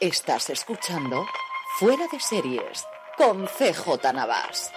[0.00, 1.24] Estás escuchando
[1.78, 2.84] Fuera de Series
[3.16, 4.70] con CJ Navas.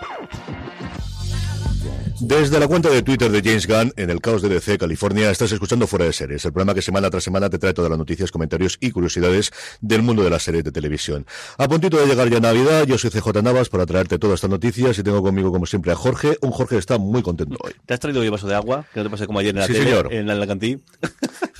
[2.22, 5.52] Desde la cuenta de Twitter de James Gunn, en el caos de DC, California, estás
[5.52, 8.32] escuchando Fuera de Series, el programa que semana tras semana te trae todas las noticias,
[8.32, 11.26] comentarios y curiosidades del mundo de las series de televisión.
[11.58, 14.98] A puntito de llegar ya Navidad, yo soy CJ Navas para traerte todas estas noticias
[14.98, 16.38] y tengo conmigo, como siempre, a Jorge.
[16.42, 17.74] Un Jorge que está muy contento hoy.
[17.86, 18.86] ¿Te has traído hoy vaso de agua?
[18.94, 20.14] Que no te pase como ayer en la Sí, tele, señor.
[20.14, 20.80] en la cantí.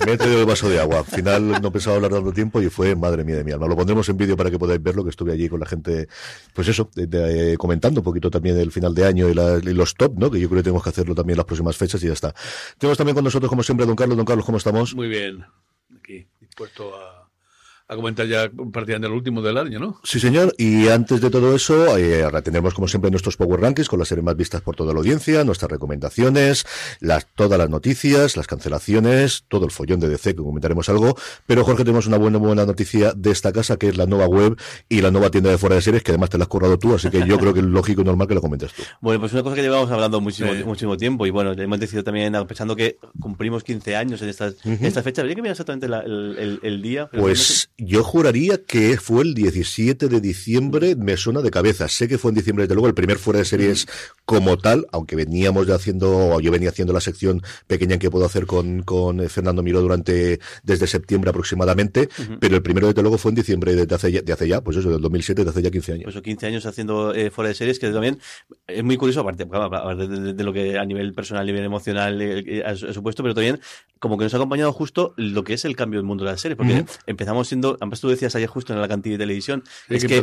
[0.06, 1.00] Me he traído el vaso de agua.
[1.00, 3.68] Al final no pensaba hablar tanto tiempo y fue, madre mía de mi alma.
[3.68, 6.08] Lo pondremos en vídeo para que podáis verlo, que estuve allí con la gente,
[6.54, 9.58] pues eso, de- de- eh, comentando un poquito también el final de año y, la-
[9.58, 10.30] y los top, ¿no?
[10.30, 12.34] Que yo creo que tenemos que hacerlo también las próximas fechas y ya está.
[12.78, 14.16] Tenemos también con nosotros, como siempre, a don Carlos.
[14.18, 14.94] Don Carlos, ¿cómo estamos?
[14.96, 15.44] Muy bien.
[15.98, 17.25] Aquí, dispuesto a,
[17.88, 20.00] a comentar ya prácticamente el último del año, ¿no?
[20.04, 20.54] Sí, señor.
[20.58, 24.08] Y antes de todo eso, eh, ahora tendremos como siempre nuestros Power Rankings con las
[24.08, 26.66] series más vistas por toda la audiencia, nuestras recomendaciones,
[27.00, 31.16] las, todas las noticias, las cancelaciones, todo el follón de DC, que comentaremos algo.
[31.46, 34.58] Pero Jorge, tenemos una buena, buena noticia de esta casa, que es la nueva web
[34.90, 36.96] y la nueva tienda de fuera de series, que además te la has currado tú,
[36.96, 38.82] así que yo creo que es lógico y normal que lo comentes tú.
[39.02, 40.64] Bueno, pues una cosa que llevamos hablando muchísimo, Sí.
[40.64, 45.04] muchísimo tiempo y bueno, hemos decidido también, pensando que cumplimos 15 años en estas, estas
[45.04, 47.08] fechas, habría que mirar exactamente la- el, el- el día.
[47.12, 51.90] pero Pues yo juraría que fue el 17 de diciembre, me suena de cabeza.
[51.90, 53.86] Sé que fue en diciembre, desde luego, el primer fuera de series
[54.24, 58.26] como tal, aunque veníamos ya haciendo, o yo venía haciendo la sección pequeña que puedo
[58.26, 62.08] hacer con, con eh, Fernando Miró durante, desde septiembre aproximadamente,
[62.40, 64.78] pero el primero, desde luego, fue en diciembre de hace ya, de hace ya pues
[64.78, 66.04] eso, del 2007, de hace ya 15 años.
[66.14, 68.20] Pues 15 años haciendo eh, fuera de series, que también
[68.68, 72.22] es muy curioso, aparte, de, de- de lo que a nivel personal, a nivel emocional
[72.22, 73.60] eh, eh, ha, supuesto, pero también
[74.00, 76.42] como que nos ha acompañado justo lo que es el cambio del mundo de las
[76.42, 79.96] series, porque empezamos siendo, además tú decías ayer justo en la cantidad de televisión, Sí,
[79.96, 80.22] es que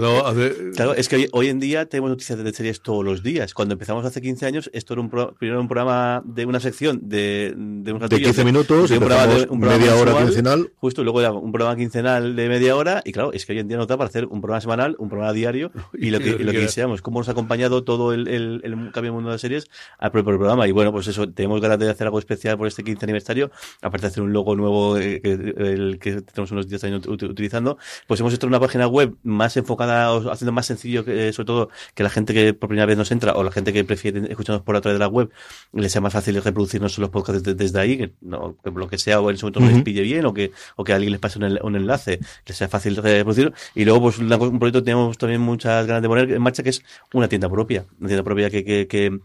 [0.75, 3.55] Claro, es que hoy, hoy en día tenemos noticias de series todos los días.
[3.55, 7.01] Cuando empezamos hace 15 años, esto era un pro- primero un programa de una sección
[7.03, 10.71] de, de, unos De 15 minutos, de un programa, de, un programa media hora quincenal.
[10.77, 13.03] Justo, y luego era un programa quincenal de media hora.
[13.05, 15.09] Y claro, es que hoy en día nos da para hacer un programa semanal, un
[15.09, 17.03] programa diario y lo que, y lo que deseamos.
[17.03, 19.67] Cómo nos ha acompañado todo el, el, el cambio del mundo de las series
[19.99, 20.67] al propio programa.
[20.69, 23.51] Y bueno, pues eso, tenemos ganas de hacer algo especial por este 15 aniversario.
[23.81, 27.03] Aparte de hacer un logo nuevo eh, que, el que tenemos unos días también
[27.33, 31.33] utilizando, pues hemos hecho una página web más enfocada, o haciendo más sencillo, que, eh,
[31.33, 33.83] sobre todo que la gente que por primera vez nos entra o la gente que
[33.85, 35.31] prefiere escucharnos por a través de la web
[35.73, 38.99] les sea más fácil reproducirnos los podcasts desde, desde ahí, que, no, que lo que
[38.99, 41.13] sea, o en su momento no les pille bien, o que, o que a alguien
[41.13, 43.53] les pase un, enla- un enlace, que sea fácil reproducir.
[43.75, 44.29] Y luego, pues, un
[44.59, 46.83] proyecto que tenemos también muchas ganas de poner en marcha, que es
[47.13, 47.87] una tienda propia.
[47.99, 49.19] Una tienda propia que, que, que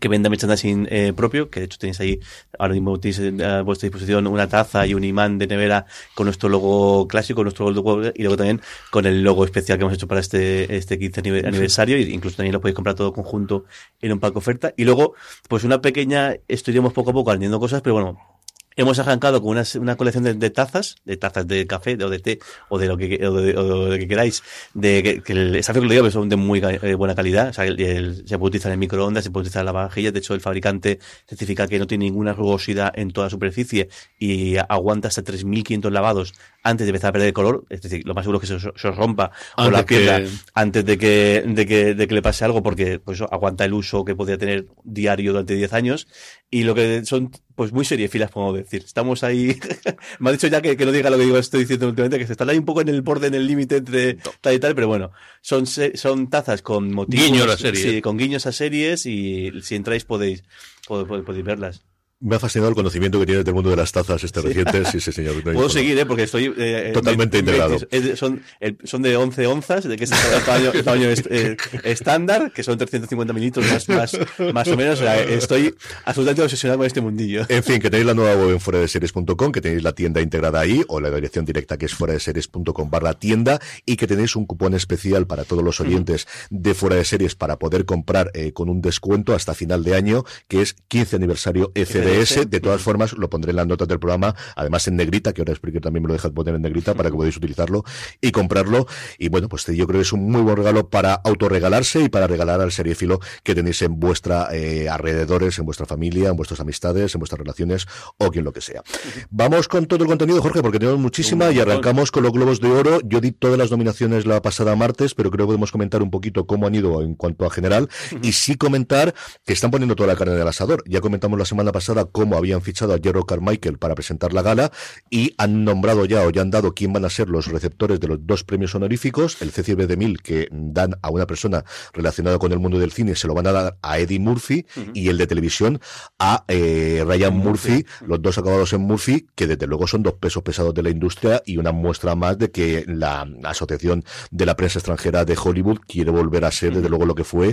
[0.00, 2.20] que venda merchandising eh, propio, que de hecho tenéis ahí,
[2.58, 6.26] ahora mismo tenéis eh, a vuestra disposición una taza y un imán de nevera con
[6.26, 8.60] nuestro logo clásico, nuestro logo, y luego también
[8.90, 12.36] con el logo especial que hemos hecho para este, este 15 anive- aniversario, y incluso
[12.36, 13.64] también lo podéis comprar todo conjunto
[14.00, 14.74] en un pack oferta.
[14.76, 15.14] Y luego,
[15.48, 18.37] pues una pequeña, esto iremos poco a poco añadiendo cosas, pero bueno,
[18.78, 22.08] Hemos arrancado con una, una colección de, de tazas, de tazas de café de- o
[22.10, 25.20] de té o de lo que, o de, o de lo que queráis, de que,
[25.20, 27.48] que el, que lo diga, pero son de muy eh, buena calidad.
[27.48, 30.12] O sea, el- el- se puede utilizar en microondas, se puede utilizar en lavavajillas.
[30.12, 33.88] De hecho, el fabricante certifica que no tiene ninguna rugosidad en toda la superficie
[34.18, 37.64] y aguanta hasta 3.500 lavados antes de empezar a perder el color.
[37.70, 39.84] Es decir, lo más seguro es que se, os- se os rompa o Antes la
[39.86, 43.28] pierda que- antes de que, de que, de que le pase algo, porque pues eso
[43.32, 46.06] aguanta el uso que podría tener diario durante 10 años.
[46.50, 48.82] Y lo que son, pues muy seriefilas, podemos decir.
[48.82, 49.58] Estamos ahí.
[50.18, 52.26] Me ha dicho ya que, que no diga lo que digo, estoy diciendo últimamente, que
[52.26, 54.74] se están ahí un poco en el borde, en el límite entre tal y tal,
[54.74, 55.10] pero bueno,
[55.42, 57.26] son, son tazas con motivos.
[57.26, 57.82] Guiño a la serie.
[57.82, 60.42] Sí, con guiños a series y si entráis podéis,
[60.86, 61.84] podéis, podéis verlas.
[62.20, 64.84] Me ha fascinado el conocimiento que tienes del mundo de las tazas este reciente.
[64.86, 65.40] Sí, sí, señor.
[65.44, 66.04] Puedo seguir, ¿eh?
[66.04, 66.52] porque estoy...
[66.58, 67.78] eh, Totalmente integrado.
[68.16, 68.42] son,
[68.82, 72.64] son de 11 onzas, de que es el tamaño, el tamaño est- eh, estándar, que
[72.64, 74.18] son 350 mililitros más, más,
[74.52, 74.98] más o menos.
[74.98, 75.72] O sea, estoy
[76.04, 77.46] absolutamente obsesionado con este mundillo.
[77.48, 80.20] En fin, que tenéis la nueva web en fuera de series.com, que tenéis la tienda
[80.20, 84.08] integrada ahí, o la dirección directa que es fuera de series.com barra tienda, y que
[84.08, 88.32] tenéis un cupón especial para todos los oyentes de fuera de series para poder comprar
[88.34, 91.70] eh, con un descuento hasta final de año, que es 15 aniversario
[92.08, 95.54] De todas formas, lo pondré en las notas del programa, además en negrita, que ahora
[95.54, 97.84] Spreaker también me lo deja poner en negrita para que podáis utilizarlo
[98.20, 98.86] y comprarlo.
[99.18, 102.26] Y bueno, pues yo creo que es un muy buen regalo para autorregalarse y para
[102.26, 107.14] regalar al seriéfilo que tenéis en vuestra eh, alrededores, en vuestra familia, en vuestras amistades,
[107.14, 108.82] en vuestras relaciones o quien lo que sea.
[109.30, 112.70] Vamos con todo el contenido, Jorge, porque tenemos muchísima y arrancamos con los Globos de
[112.70, 113.00] Oro.
[113.04, 116.46] Yo di todas las nominaciones la pasada martes, pero creo que podemos comentar un poquito
[116.46, 117.88] cómo han ido en cuanto a general
[118.22, 119.14] y sí comentar
[119.44, 120.82] que están poniendo toda la carne en el asador.
[120.86, 124.42] Ya comentamos la semana pasada pasada cómo habían fichado a Jerry Carmichael para presentar la
[124.42, 124.70] gala
[125.10, 128.08] y han nombrado ya o ya han dado quién van a ser los receptores de
[128.08, 132.52] los dos premios honoríficos, el CCB de Mil que dan a una persona relacionada con
[132.52, 135.26] el mundo del cine, se lo van a dar a Eddie Murphy y el de
[135.26, 135.80] televisión
[136.18, 140.42] a eh, Ryan Murphy, los dos acabados en Murphy, que desde luego son dos pesos
[140.42, 144.78] pesados de la industria y una muestra más de que la Asociación de la Prensa
[144.78, 147.50] Extranjera de Hollywood quiere volver a ser desde luego lo que fue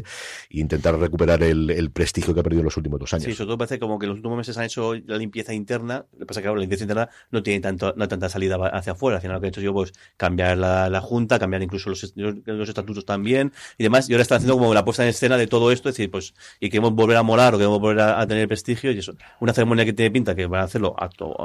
[0.49, 3.25] e intentar recuperar el, prestigio que ha perdido en los últimos dos años.
[3.25, 6.05] Sí, sobre todo parece como que en los últimos meses han hecho la limpieza interna,
[6.13, 8.93] lo que pasa que ahora la limpieza interna no tiene tanto, no tanta salida hacia
[8.93, 12.13] afuera, al final lo que he hecho yo pues cambiar la, junta, cambiar incluso los,
[12.15, 15.47] los, estatutos también y demás, y ahora están haciendo como la puesta en escena de
[15.47, 18.47] todo esto, es decir, pues, y queremos volver a molar o queremos volver a, tener
[18.47, 20.95] prestigio y eso, una ceremonia que tiene pinta que van a hacerlo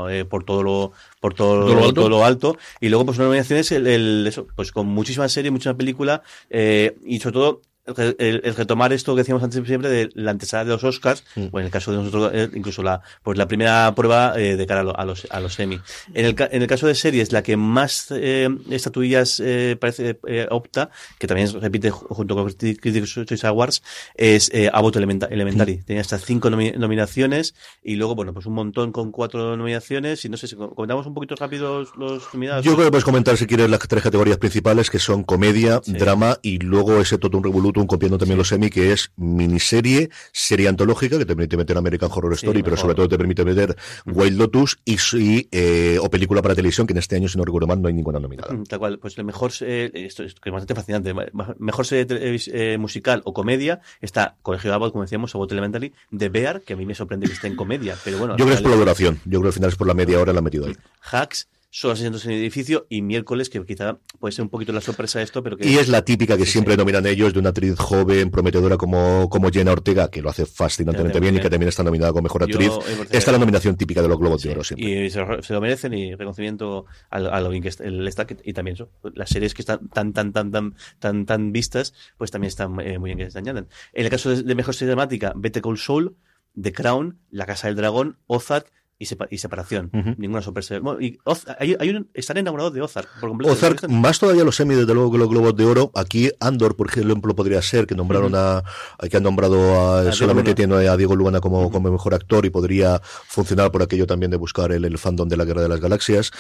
[0.09, 2.57] eh, por todo lo, por todo, ¿Todo, lo, alto?
[2.81, 6.21] y luego pues una nominación es el, el, eso, pues con muchísimas series, muchísimas películas,
[6.49, 7.61] eh, y sobre todo
[7.97, 11.47] el, retomar esto que decíamos antes siempre de la antesala de los Oscars, mm.
[11.51, 14.67] o en el caso de nosotros, eh, incluso la, pues la primera prueba eh, de
[14.67, 15.81] cara a, los, a los semi.
[16.15, 20.47] En el, en el caso de series, la que más eh, estatuillas eh, parece eh,
[20.51, 23.83] opta, que también repite junto con Critics Choice Awards,
[24.15, 25.79] es eh, Abbott Elementary.
[25.79, 25.85] Mm.
[25.85, 30.25] Tenía hasta cinco nominaciones y luego, bueno, pues un montón con cuatro nominaciones.
[30.25, 32.65] Y no sé si comentamos un poquito rápido los nominados.
[32.65, 36.39] Yo creo que puedes comentar si quieres las tres categorías principales, que son comedia, drama
[36.43, 41.25] y luego ese totum revolutum copiando también los semi, que es miniserie, serie antológica, que
[41.25, 45.49] te permite meter American Horror Story, pero sobre todo te permite meter Wild Lotus y,
[45.51, 47.95] eh, o película para televisión, que en este año, si no recuerdo mal, no hay
[47.95, 48.57] ninguna nominada.
[48.69, 51.15] Tal cual, pues el mejor, eh, esto es, bastante fascinante,
[51.59, 52.07] mejor serie
[52.53, 56.75] eh, musical o comedia está Colegio de Abbott, como decíamos, Abbott Elementary, de Bear, que
[56.75, 58.37] a mí me sorprende que esté en comedia, pero bueno.
[58.37, 59.95] Yo creo que es por la duración, yo creo que al final es por la
[59.95, 60.77] media hora la han metido ahí.
[61.11, 64.81] Hacks, solo asientos en el edificio y miércoles, que quizá puede ser un poquito la
[64.81, 65.69] sorpresa esto, pero que...
[65.69, 69.51] Y es la típica que siempre nominan ellos de una actriz joven, prometedora como, como
[69.51, 72.73] Jenna Ortega, que lo hace fascinantemente bien y que también está nominada como mejor actriz.
[73.03, 75.07] Esta es la nominación típica de los Globos de Oro siempre.
[75.07, 78.91] Y se, lo merecen y reconocimiento a, lo bien que el está, y también eso,
[79.15, 82.99] las series que están tan, tan, tan, tan, tan, tan vistas, pues también están eh,
[82.99, 83.69] muy bien que se añaden.
[83.93, 86.17] En el caso de, mejor serie dramática, Better Call Soul,
[86.61, 89.91] The Crown, La Casa del Dragón, Ozark, y, y separación.
[90.19, 90.79] Ninguna sorpresa.
[91.01, 91.19] y
[91.59, 93.53] hay, hay un, están enamorados de Ozark por completo.
[93.53, 95.91] Ozark, más todavía los semi, desde luego que los Globos de Oro.
[95.95, 98.63] Aquí Andor, por ejemplo, podría ser que nombraron a,
[99.11, 103.01] que han nombrado a, solamente tiene a Diego Lugana como, como mejor actor y podría
[103.03, 106.31] funcionar por aquello también de buscar el, el fandom de la Guerra de las Galaxias.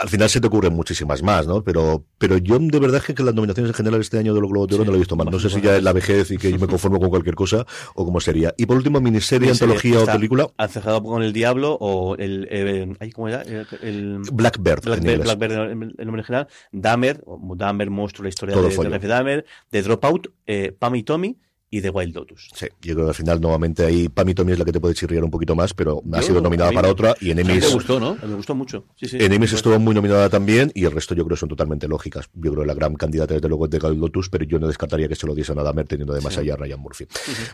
[0.00, 1.62] Al final se te ocurren muchísimas más, ¿no?
[1.62, 4.50] Pero, pero yo de verdad es que las nominaciones en general este año de los
[4.50, 5.28] Globos de Oro no lo he visto mal.
[5.30, 7.64] No sé si ya es la vejez y que yo me conformo con cualquier cosa
[7.94, 8.52] o cómo sería.
[8.56, 10.48] Y por último, miniserie, antología o película.
[10.56, 13.42] ¿Han cejado con el Diablo o el, ¿cómo era?
[13.42, 14.84] El, Blackbird.
[14.84, 15.52] Blackbird,
[15.98, 16.48] el nombre general.
[16.72, 17.22] Dahmer,
[17.56, 21.38] Dahmer monstruo, la historia de, de, de Dahmer, de Dropout, eh, Pam y Tommy,
[21.70, 22.50] y The Wild Lotus.
[22.52, 24.80] Sí, yo creo que al final nuevamente ahí Pam y Tommy es la que te
[24.80, 27.68] puede chirriar un poquito más, pero ha sido nominada para otra y Enemies...
[27.68, 28.16] me gustó, ¿no?
[28.16, 28.86] Me gustó mucho.
[28.96, 32.28] Sí, sí, Enemies estuvo muy nominada también y el resto yo creo son totalmente lógicas.
[32.34, 34.66] Yo creo que la gran candidata desde luego es The Wild Lotus, pero yo no
[34.66, 37.06] descartaría que se lo diese a Dahmer teniendo de más allá a Ryan Murphy.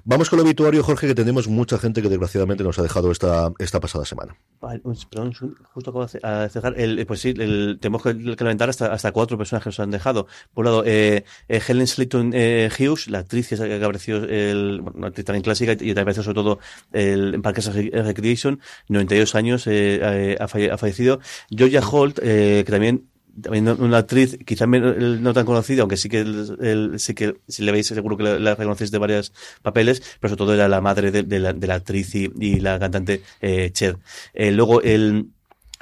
[0.04, 3.52] Vamos con lo obituario, Jorge, que tenemos mucha gente que desgraciadamente nos ha dejado esta,
[3.58, 4.36] esta pasada semana.
[4.60, 6.74] perdón, justo acabo de cerrar.
[6.80, 10.26] El, pues sí, el, tenemos que lamentar hasta, hasta cuatro personas que nos han dejado.
[10.54, 14.82] Por un lado, eh, eh Helen Slayton eh, Hughes, la actriz que ha aparecido el
[15.02, 16.58] actriz también clásica y también sobre todo
[16.92, 21.20] el, en Parques Recreation, 92 años eh, eh, ha, fallecido.
[21.50, 23.04] Georgia Holt, eh, que también
[23.40, 27.72] también una actriz quizá no tan conocida, aunque sí que el, sí que si le
[27.72, 29.32] veis seguro que la, reconocéis de varios
[29.62, 32.78] papeles, pero sobre todo era la madre de, la, de la, actriz y, y la
[32.78, 33.98] cantante eh, Cher.
[34.32, 35.26] Eh, luego el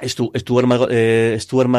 [0.03, 1.69] Stuart, Margo, eh, Stuart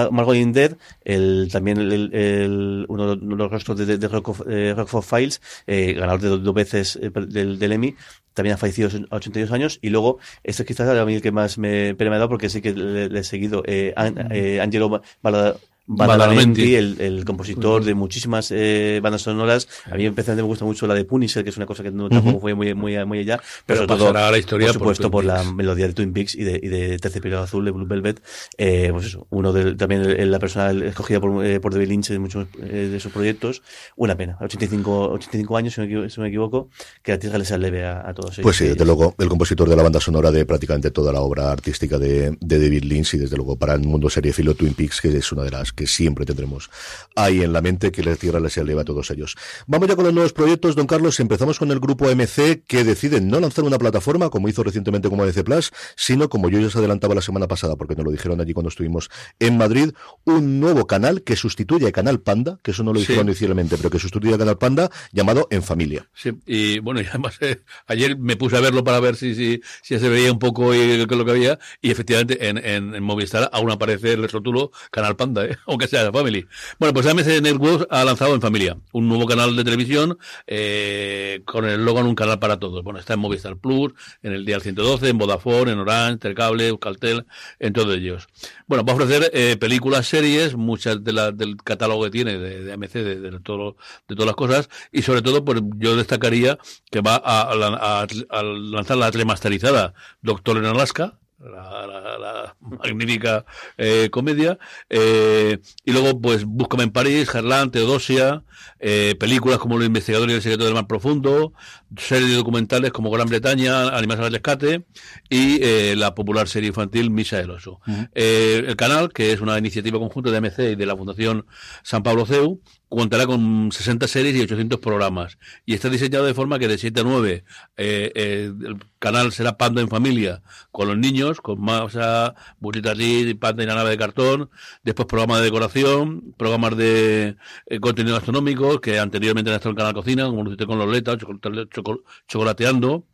[0.52, 5.42] Dead, el, también el, el, uno de los rostros de, de, Rock, of, eh, Files,
[5.66, 7.94] eh, ganador de dos, veces eh, del, del, Emmy,
[8.32, 9.78] también ha fallecido a 82 años.
[9.82, 12.49] Y luego, este es quizás a mí el que más me, me ha dado porque
[12.49, 13.94] sí que le, le he seguido, eh,
[14.30, 15.56] eh Angelo Balada,
[15.87, 19.69] Badalamenti, el, el compositor de muchísimas eh, bandas sonoras.
[19.85, 22.09] A mí especialmente me gusta mucho la de Punisher, que es una cosa que no
[22.09, 23.40] tampoco fue muy, muy, muy allá.
[23.66, 26.61] Pero, pero todo, la historia por supuesto, por, la melodía de Twin Peaks y de,
[26.62, 28.21] y de Terciopelo Azul, de Blue Velvet.
[28.59, 32.23] Eh, pues eso, uno de, también la persona escogida por, eh, por David Lynch en
[32.23, 33.62] muchos eh, de sus proyectos.
[33.95, 34.37] Una pena.
[34.40, 36.69] 85, 85 años, si me, si me equivoco,
[37.02, 38.43] que la tierra les aleve a, a todos ellos.
[38.43, 41.52] Pues sí, desde luego, el compositor de la banda sonora de prácticamente toda la obra
[41.52, 45.00] artística de, de David Lynch y desde luego para el mundo serie filo Twin Peaks,
[45.00, 46.71] que es una de las que siempre tendremos
[47.14, 49.37] ahí en la mente, que la tierra les eleva a todos ellos.
[49.66, 51.21] Vamos ya con los nuevos proyectos, don Carlos.
[51.21, 55.25] Empezamos con el grupo MC que decide no lanzar una plataforma, como hizo recientemente como
[55.25, 58.40] DC Plus, sino, como yo ya os adelantaba la semana pasada, porque nos lo dijeron
[58.40, 59.90] allí cuando estuvimos en Madrid,
[60.25, 63.06] un nuevo canal que sustituye a Canal Panda, que eso no lo Sí.
[63.09, 66.09] dijeron inicialmente, pero que sustituye a Canal Panda, llamado En Familia.
[66.14, 69.61] Sí, y bueno, y además eh, ayer me puse a verlo para ver si, si,
[69.83, 73.02] si ya se veía un poco y lo que había, y efectivamente en, en, en
[73.02, 75.56] Movistar aún aparece el rótulo Canal Panda, ¿eh?
[75.66, 76.46] Aunque sea de Family.
[76.78, 81.64] Bueno, pues AMC Networks ha lanzado En Familia, un nuevo canal de televisión eh, con
[81.64, 82.82] el logo un canal para todos.
[82.85, 83.92] Bueno, está en Movistar Plus,
[84.23, 87.26] en el Dial 112, en Vodafone, en Orange, Tercable, Euskaltel,
[87.58, 88.26] en todos ellos.
[88.66, 92.73] Bueno, va a ofrecer eh, películas, series, muchas de la, del catálogo que tiene de,
[92.73, 93.76] AMC, de, de, todo,
[94.08, 96.58] de todas las cosas, y sobre todo, pues yo destacaría
[96.90, 103.45] que va a, a- lanzar la remasterizada Doctor en Alaska, la, la- la magnífica
[103.76, 108.43] eh, comedia, eh, y luego pues Búscame en París, Harlan, Teodosia,
[108.78, 111.52] eh, películas como Los investigadores y el secreto del mar profundo,
[111.96, 114.85] series de documentales como Gran Bretaña, Animales al rescate,
[115.28, 117.80] y eh, la popular serie infantil Misa del Oso.
[118.14, 121.46] Eh, el canal, que es una iniciativa conjunta de AMC y de la Fundación
[121.82, 125.38] San Pablo CEU, contará con 60 series y 800 programas.
[125.64, 127.44] Y está diseñado de forma que de 7 a 9
[127.76, 133.35] eh, eh, el canal será Panda en familia con los niños, con Masa, Burrita Lee,
[133.35, 134.50] Panda y la nave de cartón.
[134.85, 139.94] Después programas de decoración, programas de eh, contenido gastronómico, que anteriormente han estado en Canal
[139.94, 143.04] Cocina, como con Loleta, chocolate- choco- chocolateando.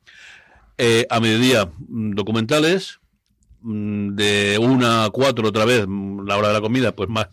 [0.79, 3.01] Eh, a mediodía, mm, documentales,
[3.61, 7.29] mm, de una a cuatro otra vez, mm, la hora de la comida, pues más,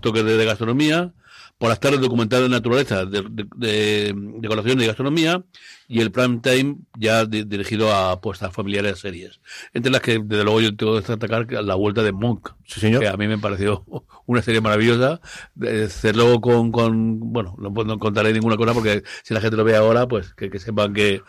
[0.00, 1.12] toques de gastronomía.
[1.58, 5.42] Por las tardes documentales de naturaleza, de, de, de decoración y gastronomía.
[5.88, 9.40] Y el prime time ya di- dirigido a apuestas familiares series.
[9.72, 12.50] Entre las que, desde luego, yo tengo que destacar la vuelta de Monk.
[12.66, 13.00] Sí, señor.
[13.00, 13.84] Que a mí me pareció
[14.26, 15.20] una serie maravillosa.
[15.54, 19.64] De hacerlo con, con, bueno, no, no contaré ninguna cosa porque si la gente lo
[19.64, 21.22] ve ahora, pues que, que sepan que,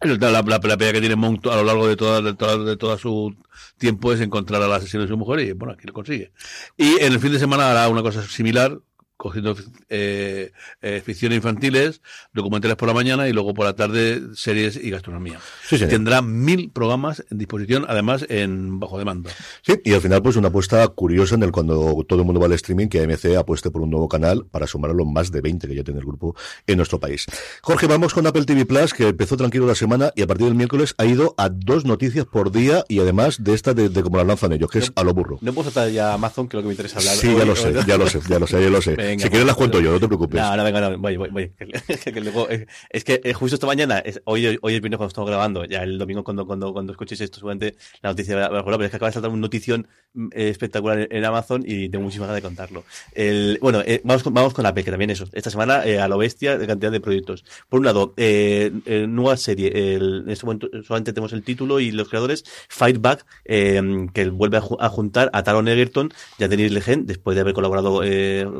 [0.00, 2.76] La, la, la pelea que tiene Monk a lo largo de toda, de toda, de
[2.76, 3.34] toda su
[3.78, 6.32] tiempo es encontrar al asesino de su mujer y bueno, aquí lo consigue.
[6.76, 8.78] Y en el fin de semana hará una cosa similar,
[9.16, 9.56] cogiendo
[9.88, 12.00] eh, eh, ficciones infantiles,
[12.32, 15.40] documentales por la mañana y luego por la tarde series y gastronomía.
[15.68, 15.78] Sí.
[15.86, 19.30] Tendrá mil programas en disposición, además en bajo demanda.
[19.62, 22.46] Sí, y al final, pues una apuesta curiosa en el cuando todo el mundo va
[22.46, 25.40] al streaming, que AMC apueste por un nuevo canal para sumar a los más de
[25.40, 26.34] 20 que ya tiene el grupo
[26.66, 27.24] en nuestro país.
[27.62, 30.54] Jorge, vamos con Apple TV Plus, que empezó tranquilo la semana y a partir del
[30.56, 34.18] miércoles ha ido a dos noticias por día y además de esta de, de cómo
[34.18, 35.38] la lanzan ellos, que es a lo burro.
[35.40, 37.14] No puedo saltar ya a Amazon, que es lo que me interesa hablar.
[37.14, 38.96] Sí, ya Hoy- lo sé, hoy- ya lo sé, ya lo sé, ya lo sé.
[39.06, 40.40] Venga, si quieres las pues, cuento yo, no te preocupes.
[40.40, 41.52] No, no, venga, no, voy, voy, voy.
[42.16, 45.08] Que, luego, eh, es que eh, justo esta mañana, es- hoy, hoy es viernes cuando
[45.08, 48.64] estamos grabando, ya el domingo cuando, cuando, cuando escuchéis esto, seguramente la noticia va a
[48.64, 52.04] pero es que acaba de saltar una notición mm, eh, espectacular en, Amazon y tengo
[52.04, 52.84] muchísimas ganas de contarlo.
[53.14, 55.26] El, bueno, eh, vamos, con, vamos con la P, que también eso.
[55.32, 57.44] Esta semana, eh, a lo bestia, de cantidad de proyectos.
[57.68, 58.70] Por un lado, eh,
[59.08, 63.26] nueva serie, el- en este momento solamente tenemos el título y los creadores, Fight Back,
[63.44, 67.54] que vuelve a, a juntar a Taron Egerton y a Denis Legend, después de haber
[67.54, 68.02] colaborado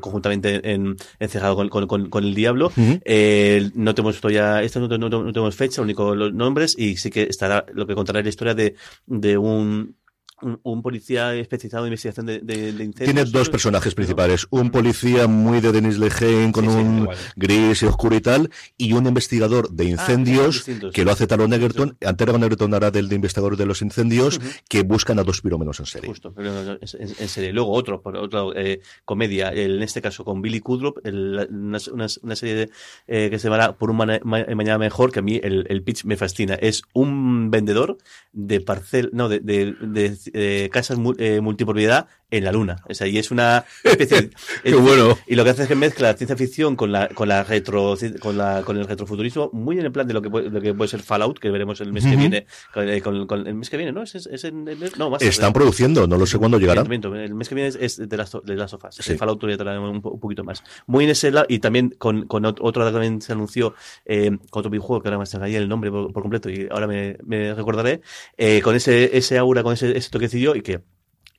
[0.01, 2.71] conjuntamente en, en Cejado con, con, con- con el Diablo.
[3.05, 7.11] Eh, no tenemos todavía, esto no, no- no tenemos fecha, único los nombres, y sí
[7.11, 8.75] que estará lo que contará la historia de,
[9.07, 9.96] de un,
[10.43, 13.15] un, policía especializado en investigación de, de, de incendios.
[13.15, 17.17] Tiene dos personajes principales, un policía muy de Denis Lehane con Sí, sí, un igual.
[17.37, 20.93] gris y oscuro y tal, y un investigador de incendios distintos.
[20.93, 24.41] que lo hace Taron Egerton, antes Taron Egerton hará del de investigador de los incendios,
[24.69, 26.09] que buscan a dos pirómenos en serie.
[26.11, 27.53] Justo, pero en, en serie.
[27.53, 31.79] Luego otro, por otro, eh, comedia, el- en este caso con Billy Kudrop, el- una,
[31.93, 32.71] una- una serie de,
[33.07, 36.05] eh, que se llama Por un Ma- Mañana Mejor, que a mí el, el pitch
[36.05, 36.55] me fascina.
[36.57, 37.97] Es un vendedor
[38.33, 42.77] de parcel, no, de, de, de, eh, casas eh, multipropiedad en la luna.
[42.89, 44.31] O sea, y es una especie
[44.65, 45.17] Qué bueno.
[45.27, 48.37] Y lo que hace es que mezcla ciencia ficción con la, con la retro, con
[48.37, 50.89] la, con el retrofuturismo, muy en el plan de lo que puede, lo que puede
[50.89, 53.77] ser Fallout, que veremos el mes que viene, con, eh, con- con- el mes que
[53.77, 54.03] viene, ¿no?
[54.03, 55.55] Es, es, en, en- no, más Están tarde.
[55.55, 57.15] produciendo, no lo sé cuándo miento.
[57.15, 58.95] El mes que viene es, es de las de las sofás.
[58.97, 59.13] Sí.
[59.13, 60.63] El Fallout todavía trae un, po- un poquito más.
[60.87, 64.61] Muy en ese lado, y también con, con ot- otro también se anunció, eh, con
[64.61, 67.55] otro videojuego que ahora me salgaría el nombre por, por completo y ahora me, me
[67.55, 68.01] recordaré,
[68.37, 70.81] eh, con ese, ese aura, con ese, ese toquecillo y que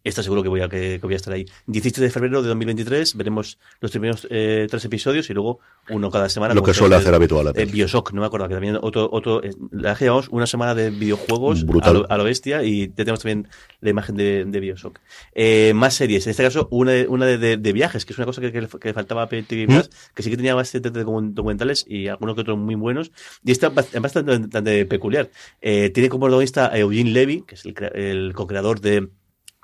[0.08, 1.46] Está seguro que voy a que, que voy a estar ahí.
[1.68, 5.60] 17 de febrero de 2023 veremos los primeros eh, tres episodios y luego
[5.90, 6.54] uno cada semana.
[6.54, 7.52] Lo que suele el- hacer habitual.
[7.72, 11.64] Bioshock, no me acuerdo, que también otro, otro, eh, la llevamos una semana de videojuegos
[11.84, 13.48] a lo, a lo bestia y ya tenemos también
[13.82, 15.00] la imagen de, de Bioshock.
[15.34, 18.18] Eh, más series, en este caso una de, una de, de- de viajes, que es
[18.20, 21.86] una cosa que, que, faltaba a TV Plus, que sí que tenía bastante docu- documentales
[21.88, 23.12] y algunos que otros muy buenos,
[23.44, 25.30] y esta bast- bastante, bastante peculiar.
[25.62, 29.10] Eh, tiene como protagonista a Eugene Levy, que es el, el co-creador de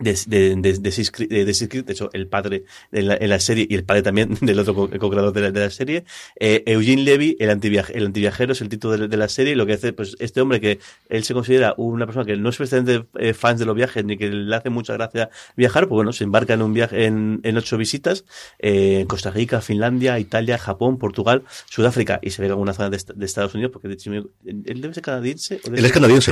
[0.03, 3.65] de, de, de, de, de, de de hecho, el padre en la, en la serie
[3.69, 6.03] y el padre también del otro co- co-creador de la, de la serie.
[6.39, 9.53] Eh, Eugene Levy, el, antiviaje, el antiviajero, es el título de, de la serie.
[9.53, 10.79] Y lo que hace, pues, este hombre que
[11.09, 14.17] él se considera una persona que no es precisamente eh, fans de los viajes ni
[14.17, 17.57] que le hace mucha gracia viajar, pues bueno, se embarca en un viaje en, en
[17.57, 18.25] ocho visitas
[18.59, 22.89] eh, en Costa Rica, Finlandia, Italia, Japón, Portugal, Sudáfrica y se ve en alguna zona
[22.89, 25.59] de, est- de Estados Unidos, porque de hecho, él debe ser canadiense.
[25.65, 26.31] Él es canadiense.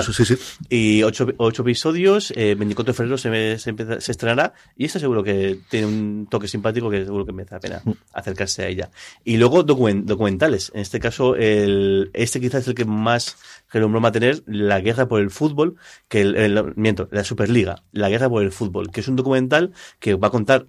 [0.00, 0.34] Eso, sí, sí.
[0.68, 4.84] Y ocho, ocho episodios, eh, 24 de febrero se, me- se, empieza- se estrenará y
[4.86, 8.68] esto seguro que tiene un toque simpático que seguro que merece la pena acercarse a
[8.68, 8.90] ella.
[9.24, 10.70] Y luego documen- documentales.
[10.74, 13.36] En este caso, el, este quizás es el que más
[13.70, 15.76] renombró va a tener, La Guerra por el Fútbol,
[16.08, 19.72] que el, el- miento, la Superliga, La Guerra por el Fútbol, que es un documental
[19.98, 20.66] que va a contar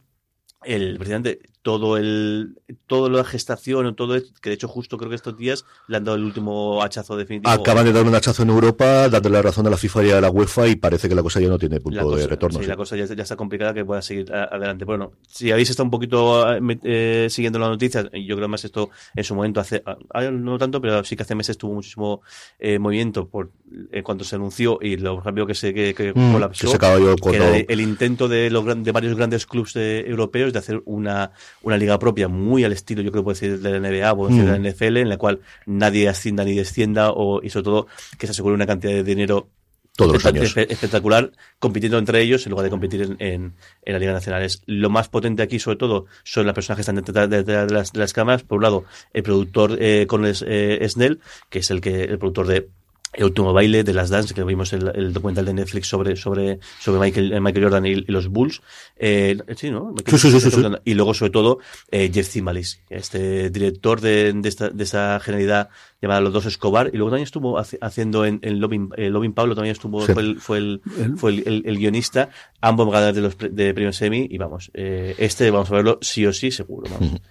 [0.63, 2.55] el presidente todo el
[2.85, 6.03] todo la gestación o todo que de hecho justo creo que estos días le han
[6.03, 9.65] dado el último hachazo definitivo Acaban de dar un hachazo en Europa, dándole la razón
[9.65, 11.79] a la FIFA y a la UEFA, y parece que la cosa ya no tiene
[11.79, 12.59] punto cosa, de retorno.
[12.59, 12.69] sí, sí.
[12.69, 14.85] la cosa ya, ya está complicada que pueda seguir adelante.
[14.85, 18.89] Bueno, si habéis estado un poquito eh, eh, siguiendo las noticias, yo creo más esto
[19.15, 19.83] en su momento hace,
[20.31, 22.21] no tanto, pero sí que hace meses tuvo muchísimo
[22.59, 23.51] eh, movimiento por
[23.91, 26.65] eh, cuando se anunció y lo rápido que se que, que Mm, colapsó.
[26.65, 27.55] que se acabó con que era todo.
[27.55, 31.31] el, el intento de, los, de varios grandes clubes eh, europeos de hacer una,
[31.63, 34.27] una liga propia muy al estilo, yo creo que puede decir, de la NBA o
[34.27, 34.45] de Mm.
[34.45, 37.87] la NFL, en la cual nadie ascienda ni descienda o, y sobre todo
[38.19, 39.47] que se asegure una cantidad de dinero
[39.95, 40.55] Todos los años.
[40.55, 43.53] espe- espectacular compitiendo entre ellos en lugar de competir en, en,
[43.85, 44.41] en la Liga Nacional.
[44.43, 47.91] Es lo más potente aquí, sobre todo, son las personas que están detrás, de, las,
[47.93, 48.43] de las cámaras.
[48.43, 52.47] Por un lado, el productor eh, con eh, Snell, que es el que el productor
[52.47, 52.69] de
[53.13, 56.59] el último baile de las Dance, que vimos el, el documental de Netflix sobre, sobre,
[56.79, 58.61] sobre Michael, eh, Michael Jordan y, y los Bulls.
[58.97, 59.93] Eh, sí, ¿no?
[60.07, 60.61] Sí, sí, sí.
[60.85, 61.59] Y luego, sobre todo,
[61.91, 65.69] eh, Jeff Zimbalist, este director de, de, esta, de esa genialidad
[66.01, 66.89] llamada Los Dos Escobar.
[66.93, 70.21] Y luego también estuvo haci- haciendo en, en Loving, eh, Loving Pablo, también estuvo, fue,
[70.21, 70.81] el, fue, el,
[71.17, 72.29] fue el, el- guionista.
[72.61, 74.27] Ambos ganadores de los de premios Emmy.
[74.29, 76.89] Y vamos, eh, este vamos a verlo sí o sí, seguro.
[76.91, 77.21] vamos.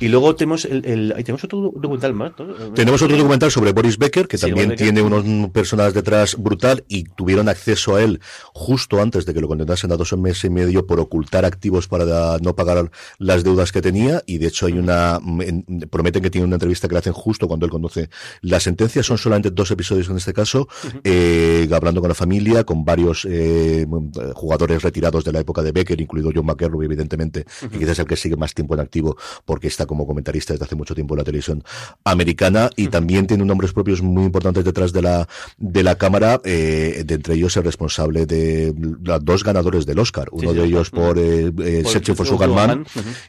[0.00, 2.32] Y luego tenemos el, el, ahí tenemos otro documental más.
[2.38, 2.72] ¿no?
[2.72, 4.86] Tenemos otro documental sobre Boris Becker, que Sí, también Becker.
[4.86, 8.20] tiene unos personas detrás brutal y tuvieron acceso a él
[8.52, 12.38] justo antes de que lo condenasen a dos meses y medio por ocultar activos para
[12.40, 14.22] no pagar las deudas que tenía.
[14.26, 17.46] Y de hecho hay una, en- prometen que tiene una entrevista que le hacen justo
[17.48, 19.02] cuando él conoce la sentencia.
[19.02, 20.68] Son solamente dos episodios en este caso,
[21.04, 23.86] eh, hablando con la familia, con varios eh,
[24.34, 28.06] jugadores retirados de la época de Becker, incluido John McEnroe, evidentemente, que quizás es el
[28.06, 31.18] que sigue más tiempo en activo porque está como comentarista desde hace mucho tiempo en
[31.18, 31.62] la televisión
[32.04, 35.28] americana y también tiene nombres propios muy importantes detrás de la
[35.58, 40.28] de la cámara, eh, de entre ellos el responsable de los dos ganadores del Oscar,
[40.32, 40.68] uno sí, de sí.
[40.68, 42.86] ellos por eh, eh, Por for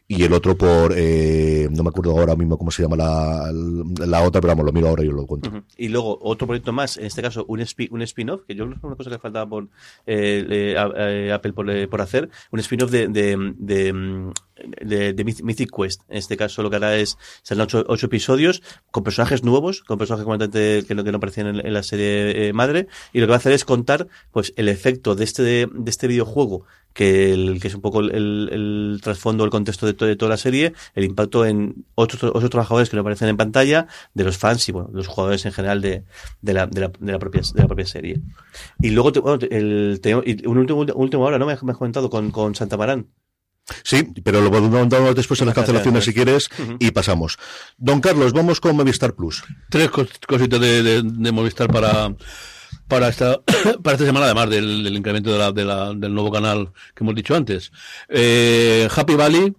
[0.07, 3.51] y el otro por eh, no me acuerdo ahora mismo cómo se llama la,
[4.05, 5.63] la otra, pero vamos, lo miro ahora y lo cuento.
[5.77, 8.73] Y luego otro proyecto más, en este caso un, spi- un spin-off, que yo creo
[8.73, 9.67] que es una cosa que faltaba por
[10.05, 14.31] eh, Apple por, por hacer, un spin-off de, de, de, mm,
[14.81, 16.01] de- de Myth- Mythic Quest.
[16.09, 19.97] En este caso lo que hará es, serán ocho, ocho episodios con personajes nuevos, con
[19.97, 23.29] personajes completamente que no, que no aparecían en, la serie eh, madre, y lo que
[23.31, 27.59] va a hacer es contar pues el efecto de este, de este videojuego que, el,
[27.59, 28.11] que es un poco el,
[28.51, 32.51] el- trasfondo, el contexto de, to- de toda la serie, el impacto en otros, otros
[32.51, 35.81] trabajadores que no aparecen en pantalla, de los fans y bueno, los jugadores en general
[35.81, 36.03] de,
[36.41, 38.21] de, la, de, la, de, la propia, de la propia serie.
[38.79, 41.47] Y luego, te- bueno, el, te- un último, último ahora, ¿no?
[41.47, 43.07] Me has comentado con, con Santa Marán.
[43.83, 46.49] Sí, pero lo damos después en las cancelaciones si quieres
[46.79, 47.37] y pasamos.
[47.77, 49.43] Don Carlos, vamos con Movistar Plus.
[49.69, 52.13] Tres cos- cositas de, de- de Movistar para
[52.87, 53.39] para esta
[53.83, 57.03] para esta semana además del, del incremento de la, de la- del nuevo canal que
[57.03, 57.71] hemos dicho antes
[58.09, 59.53] Eh, Happy Valley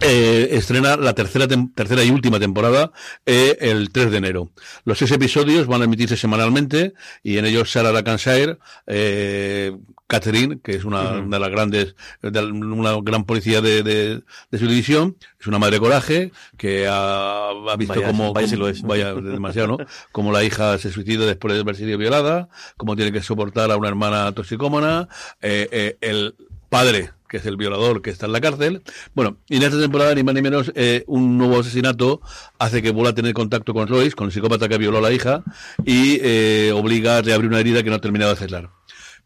[0.00, 2.92] eh, estrena la tercera tercera y última temporada
[3.24, 4.50] eh, el 3 de enero.
[4.84, 9.76] Los seis episodios van a emitirse semanalmente y en ellos Sarah Lacanshire, eh,
[10.08, 14.58] Catherine, que es una, una de las grandes, de una gran policía de, de, de
[14.58, 18.66] su división, es una madre coraje que ha, ha visto Vaya- como, vaya si como-
[18.66, 18.82] lo es.
[18.82, 19.78] vaya demasiado, ¿no?
[20.12, 23.76] Como la hija se suicida después de haber sido violada, cómo tiene que soportar a
[23.76, 25.08] una hermana toxicómana,
[25.42, 26.36] eh, eh, el
[26.70, 28.82] padre que es el violador que está en la cárcel.
[29.14, 32.20] Bueno, y en esta temporada, ni más ni menos, eh, un nuevo asesinato
[32.58, 35.12] hace que vuelva a tener contacto con Royce, con el psicópata que violó a la
[35.12, 35.44] hija,
[35.84, 38.70] y eh, obliga a reabrir una herida que no ha terminado de cerrar.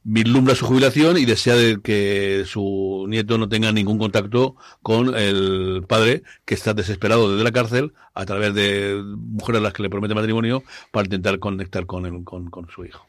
[0.03, 5.85] Vislumbra su jubilación y desea de que su nieto no tenga ningún contacto con el
[5.87, 9.91] padre que está desesperado desde la cárcel a través de mujeres a las que le
[9.91, 13.07] promete matrimonio para intentar conectar con, el- con, con su hijo.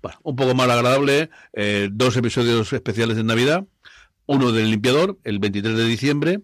[0.00, 3.64] Bueno, un poco más agradable, eh, dos episodios especiales de Navidad,
[4.26, 6.40] uno del limpiador, el 23 de diciembre,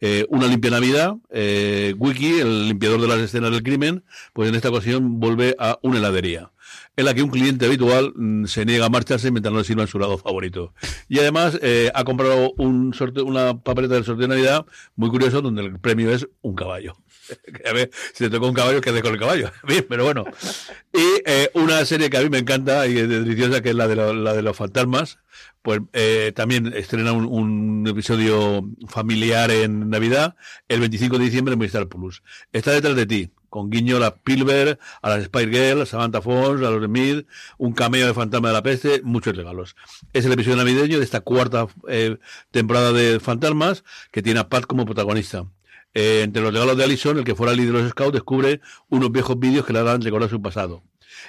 [0.00, 4.54] eh, una limpia Navidad, eh, Wiki, el limpiador de las escenas del crimen, pues en
[4.54, 6.50] esta ocasión vuelve a una heladería
[6.96, 9.86] en la que un cliente habitual mm, se niega a marcharse mientras no le sirva
[9.86, 10.74] su lado favorito.
[11.08, 14.66] Y además eh, ha comprado un sorteo, una papeleta del sorteo de Navidad
[14.96, 16.96] muy curioso donde el premio es un caballo.
[17.68, 19.50] a ver, si te toca un caballo, quede con el caballo.
[19.66, 20.24] Bien, pero bueno.
[20.92, 23.88] Y eh, una serie que a mí me encanta y es deliciosa, que es la
[23.88, 25.18] de, la de los fantasmas.
[25.62, 30.34] Pues eh, también estrena un, episodio familiar en Navidad
[30.68, 32.22] el 25 de diciembre en Movistar Plus.
[32.52, 36.20] Está detrás de ti, con guiño a las Spielberg, a las Spice Girls, a Samantha
[36.20, 37.26] Fox, a los Smith,
[37.58, 39.76] un cameo de Fantasma de la Peste, muchos regalos.
[40.12, 42.18] Es el episodio navideño de esta cuarta eh,
[42.50, 45.46] temporada de Fantasmas que tiene a Pat como protagonista.
[45.94, 49.12] Eh, entre los regalos de Allison, el que fuera líder de los Scouts descubre unos
[49.12, 50.82] viejos vídeos que le harán recordar su pasado.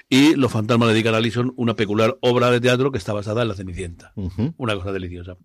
[0.10, 3.42] Y los fantasmas le dedican a Allison una peculiar obra de teatro que está basada
[3.42, 4.14] en la Cenicienta.
[4.58, 5.36] Una cosa deliciosa.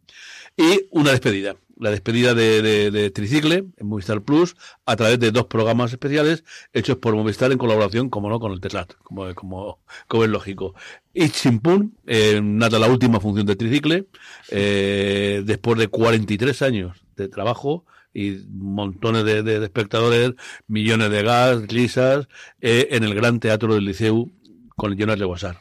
[0.57, 1.57] Y una despedida.
[1.76, 6.44] La despedida de, de- de Tricicle en Movistar Plus a través de dos programas especiales
[6.72, 10.74] hechos por Movistar en colaboración, como no, con el Teslat, como, como, como es lógico.
[11.12, 14.07] Y Chimpún, eh, nada la última función de Tricicle,
[14.50, 17.85] eh, después de 43 años de trabajo
[18.18, 20.33] y montones de, espectadores,
[20.66, 22.26] millones de gas, risas,
[22.61, 24.33] eh, en el Gran Teatro del Liceu
[24.76, 25.59] con Jonas Leguasar.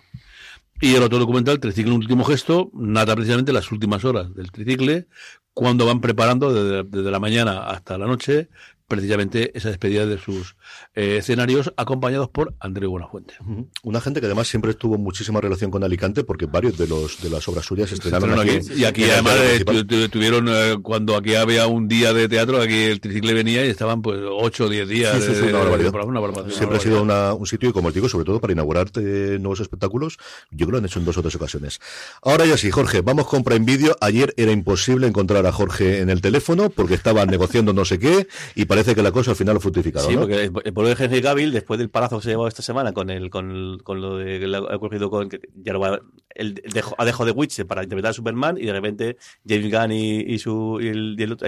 [0.82, 5.08] Y el otro documental, Tricicle, un último gesto, nada precisamente las últimas horas del tricicle,
[5.54, 8.50] cuando van preparando desde la mañana hasta la noche,
[8.88, 10.56] precisamente esa despedida de sus
[10.95, 13.36] eh, escenarios, acompañados por Andreu Buenafuente.
[13.84, 17.30] Una gente que además siempre tuvo muchísima relación con Alicante porque varios de los de
[17.30, 18.52] las obras suyas se estrenaron aquí.
[18.52, 18.73] aquí.
[18.78, 23.02] Y aquí además eh, tuvieron, eh, cuando aquí había un día de teatro, aquí el
[23.02, 25.15] tricicle venía y estaban pues 8 o 10 días.
[25.17, 25.91] Sí, sí, sí, de- una barbaridad.
[25.91, 28.26] de- una barbaridad, Siempre una ha sido una- un sitio y como os digo, sobre
[28.26, 30.17] todo para inaugurar nuevos espectáculos,
[30.52, 31.80] yo creo que lo han hecho en dos o tres ocasiones.
[32.21, 33.95] Ahora ya sí, Jorge, vamos con Prime Video.
[34.00, 38.28] Ayer era imposible encontrar a Jorge en el teléfono porque estaba negociando no sé qué
[38.56, 40.08] y parece que la cosa al final lo ha fructificado.
[40.08, 40.22] Sí, ¿no?
[40.22, 42.94] porque el, pueblo de Henry Cavill, después del palazo que se ha llevado esta semana
[42.94, 46.00] con el, con, con lo de, que le ha ocurrido con que ya lo va-
[46.38, 49.91] él dejó, ha dejado de Witcher para interpretar a Superman y de repente James Gunn
[49.91, 51.47] y, y su y el, y el otro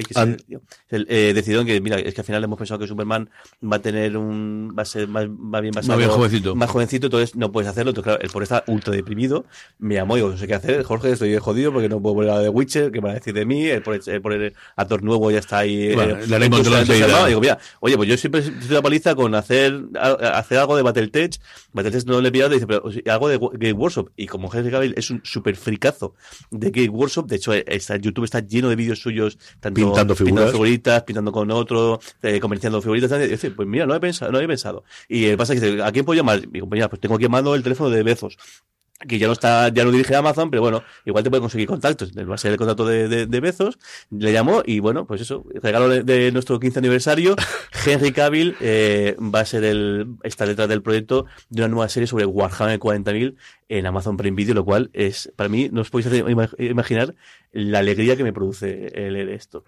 [0.89, 3.29] el, eh, decidieron que mira es que al final hemos pensado que Superman
[3.63, 6.55] va a tener un va a ser más, más bien basado bien jovencito.
[6.55, 9.45] más jovencito entonces no puedes hacerlo entonces claro el pobre está ultra deprimido
[9.77, 12.31] me llamó y digo no sé qué hacer Jorge estoy jodido porque no puedo volver
[12.31, 15.29] a The Witcher qué van a decir de mí el pobre, el pobre actor nuevo
[15.31, 16.93] ya está ahí Bueno, eh, le haremos entusiasmado.
[16.93, 17.27] enseguida.
[17.27, 20.81] Digo, mira, oye, pues yo siempre estoy la paliza con hacer, a- hacer algo de
[20.83, 21.35] Battletech.
[21.73, 24.09] Battletech no le he pillado, dice, pero algo de Game Workshop.
[24.15, 26.15] Y como Henry Es un súper fricazo
[26.51, 30.15] de Game Workshop, de hecho, eh, está, YouTube está lleno de vídeos suyos, tanto Pintando
[30.15, 30.51] figuras.
[30.51, 33.09] figuritas, pintando con otro, eh, comerciando figuritas.
[33.09, 34.83] tal, y pues mira, no he pensado, no he pensado.
[35.07, 36.47] Y el pasa que dice, ¿a quién puedo llamar?
[36.47, 38.37] Mi compañera, pues tengo aquí llamando el teléfono de Bezos
[39.07, 42.11] que ya no está, ya no dirige Amazon, pero bueno, igual te puede conseguir contactos.
[42.11, 45.45] Va a ser el contacto de, de, de Bezos, le llamó y bueno, pues eso,
[45.61, 47.35] regalo de, de nuestro 15 aniversario,
[47.85, 52.07] Henry Cavill eh, va a ser el, está detrás del proyecto de una nueva serie
[52.07, 53.35] sobre Warhammer 40.000
[53.69, 56.23] en Amazon Prime Video, lo cual es, para mí, no os podéis
[56.57, 57.15] imaginar
[57.51, 59.63] la alegría que me produce el leer esto.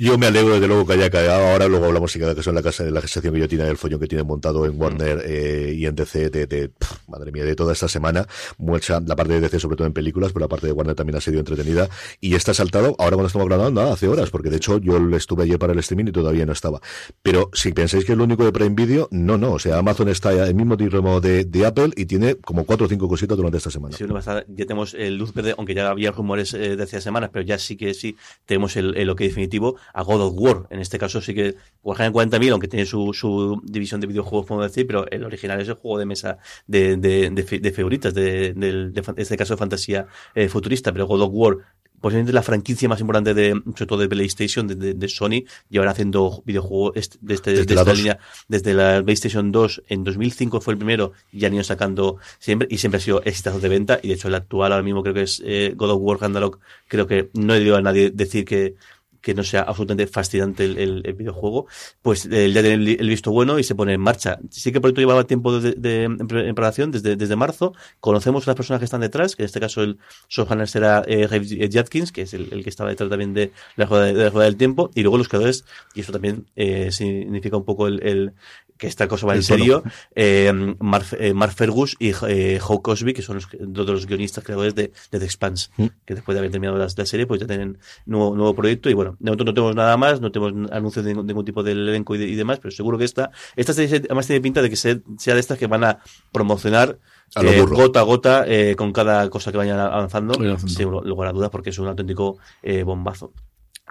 [0.00, 1.32] Yo me alegro desde luego que haya caído.
[1.32, 3.66] Ahora luego hablamos si cada caso en la casa de la gestación que yo tiene,
[3.66, 7.32] el follón que tiene montado en Warner eh, y en DC de, de- pff, madre
[7.32, 8.24] mía, de toda esta semana.
[8.58, 11.16] Mucha, la parte de DC sobre todo en películas, pero la parte de Warner también
[11.16, 11.88] ha sido entretenida
[12.20, 15.42] y está saltado ahora cuando estamos grabando, nada, hace horas, porque de hecho yo estuve
[15.42, 16.80] ayer para el streaming y todavía no estaba.
[17.20, 19.54] Pero si pensáis que es lo único de Prime Video, no, no.
[19.54, 22.88] O sea, Amazon está el mismo ritmo de, de Apple y tiene como cuatro o
[22.88, 23.96] cinco cositas durante esta semana.
[23.96, 27.44] Sí, ya tenemos el luz verde, aunque ya había rumores eh, de hace semanas, pero
[27.44, 30.66] ya sí que sí tenemos el, el ok definitivo a God of War.
[30.70, 34.70] En este caso sí que Warhammer 40.000, aunque tiene su, su división de videojuegos, podemos
[34.70, 38.48] decir, pero el original es el juego de mesa de, de, de, de figuritas, de,
[38.48, 41.56] en este caso de fantasía eh, futurista, pero God of War
[42.00, 45.90] posiblemente la franquicia más importante de, sobre todo de PlayStation, de, de- de Sony, llevará
[45.90, 47.98] haciendo videojuegos est- de, este, Desde de la esta 2.
[47.98, 52.68] línea desde la PlayStation 2 en 2005 fue el primero y han ido sacando siempre
[52.70, 55.12] y siempre ha sido exitazo de venta y de hecho el actual ahora mismo creo
[55.14, 58.44] que es eh, God of War Ragnarok creo que no he oído a nadie decir
[58.44, 58.76] que
[59.20, 61.66] que no sea absolutamente fascinante el, el- el videojuego,
[62.02, 64.38] pues eh, ya tiene el, visto bueno y se pone en marcha.
[64.50, 67.74] Sí que el proyecto llevaba tiempo de, de- pre- en preparación desde, desde marzo.
[68.00, 71.68] Conocemos a las personas que están detrás, que en este caso el showrunner será eh,
[71.72, 74.44] Jadkins, que es el, el que estaba detrás también de la rueda, de la rueda
[74.46, 78.32] del tiempo, y luego los creadores, y eso también eh, significa un poco el-
[78.78, 79.82] que esta cosa va en serio.
[80.14, 84.06] Eh, Mark, eh, Mark Fergus y eh, Hugh Cosby, que son los, dos de los
[84.06, 85.86] guionistas creadores de, de The Expanse, Mm.
[86.06, 88.88] que después de haber terminado la, la serie, pues ya tienen nuevo, nuevo proyecto.
[88.88, 91.88] Y bueno, momento no tenemos nada más, no tenemos anuncios de ningún, ningún tipo del
[91.88, 94.70] elenco y, de- y demás, pero seguro que esta, esta serie además tiene pinta de
[94.70, 95.98] que se- sea de estas que van a
[96.32, 96.98] promocionar
[97.34, 101.00] A eh, gota a gota eh, con cada cosa que vayan avanzando, Vayan avanzando.
[101.02, 103.32] sin lugar a dudas, porque es un auténtico eh, bombazo.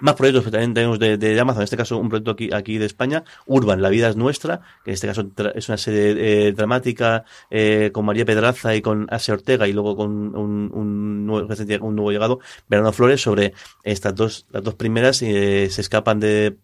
[0.02, 2.78] Más proyectos que también tenemos de, de Amazon, en este caso un proyecto aquí, aquí
[2.78, 6.52] de España, Urban, La vida es nuestra, que en este caso es una serie eh,
[6.52, 11.48] dramática eh, con María Pedraza y con Asia Ortega y luego con un, un, nuevo,
[11.82, 16.58] un nuevo llegado, Verano Flores, sobre estas dos, las dos primeras eh, se escapan de,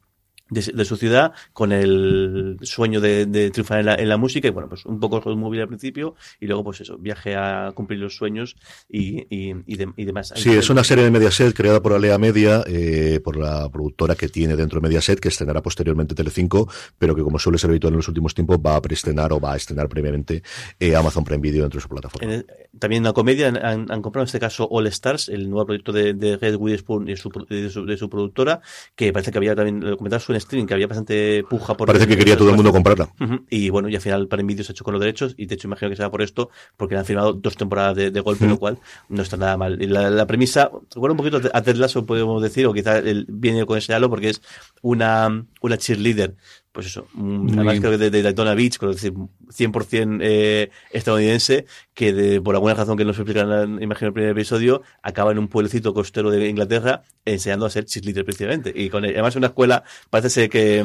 [0.54, 4.48] de, de su ciudad con el sueño de, de triunfar en la, en la música
[4.48, 7.72] y bueno, pues un poco road movie al principio y luego pues eso, viaje a
[7.76, 8.56] cumplir los sueños
[8.90, 10.34] y, y, y, de- y demás.
[10.36, 14.30] Sí, es una serie de Mediaset creada por Alea Media, eh, por la productora que
[14.30, 17.98] tiene dentro de Mediaset, que estrenará posteriormente Telecinco, pero que como suele ser habitual en
[17.98, 20.44] los últimos tiempos, va a preestrenar o va a estrenar previamente
[20.80, 22.34] eh, Amazon Prime Video dentro de su plataforma.
[22.34, 22.46] El-
[22.80, 26.38] también una comedia han, comprado en este caso All Stars, el nuevo proyecto de, de
[26.38, 28.62] Red Witherspoon y su, de, su, de su productora,
[28.96, 32.08] que parece que había también, lo comentaba su streaming, que había bastante puja por Parece
[32.08, 33.14] que quería todo el mundo comprarla.
[33.50, 35.56] Y bueno, y al final para Video se ha hecho con los derechos y de
[35.56, 38.48] hecho imagino que será por esto, porque le han firmado dos temporadas de, de golpe,
[38.48, 38.80] lo cual
[39.10, 39.82] no está nada mal.
[39.82, 43.26] Y la, la premisa, recuerda un poquito a Ted Lasso, podemos decir, o quizá el,
[43.28, 44.42] viene con ese halo, porque es
[44.82, 46.36] una, una cheerleader,
[46.74, 52.14] pues eso, además creo que de, de Daytona Beach, con decir, 100% eh, estadounidense, que
[52.14, 55.48] de, por alguna razón que no se explica, en, el primer episodio, acaba en un
[55.50, 58.74] pueblecito costero de Inglaterra enseñando a ser cheerleader precisamente.
[58.76, 60.84] Y con además una escuela, parece ser que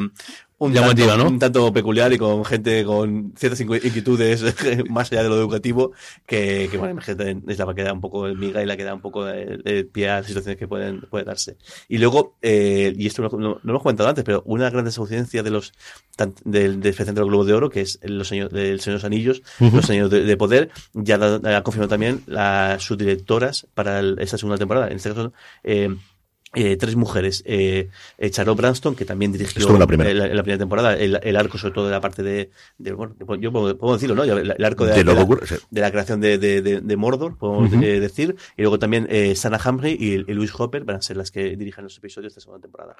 [0.59, 1.29] un tanto, ¿no?
[1.29, 4.43] un tanto peculiar y con gente con ciertas inqui- inquietudes
[4.89, 5.93] más allá de lo educativo
[6.27, 6.99] que, que bueno,
[7.47, 9.61] es la que da un poco el miga y la que da un poco el,
[9.65, 11.57] el pie a las situaciones que pueden, puede darse.
[11.87, 14.85] Y luego, eh, y esto no, no- no lo hemos comentado antes, pero una gran
[14.85, 15.73] desaudiencia de los
[16.43, 19.41] del, del Centro Globo de Oro, que es los años del Señor de los Anillos,
[19.59, 24.17] los años de, de poder, ya la, la ha confirmado también las subdirectoras para el-
[24.19, 24.87] esta segunda temporada.
[24.89, 25.31] En este caso,
[25.63, 25.95] eh,
[26.55, 27.43] eh, tres mujeres.
[27.45, 30.13] Eh, eh, Charlotte Branston, que también dirigió la primera.
[30.13, 32.49] la, primera temporada el, el arco, sobre todo de la parte de.
[32.77, 34.23] de- bueno, yo puedo, puedo decirlo, ¿no?
[34.23, 35.55] El, el arco de, la, sí.
[35.69, 37.83] de la creación de, Mordor, podemos Ujú.
[37.83, 38.35] eh, decir.
[38.57, 41.55] Y luego también eh, Sana Humphrey y, y Louis Hopper van a ser las que
[41.55, 42.95] dirijan los episodios de esta segunda temporada.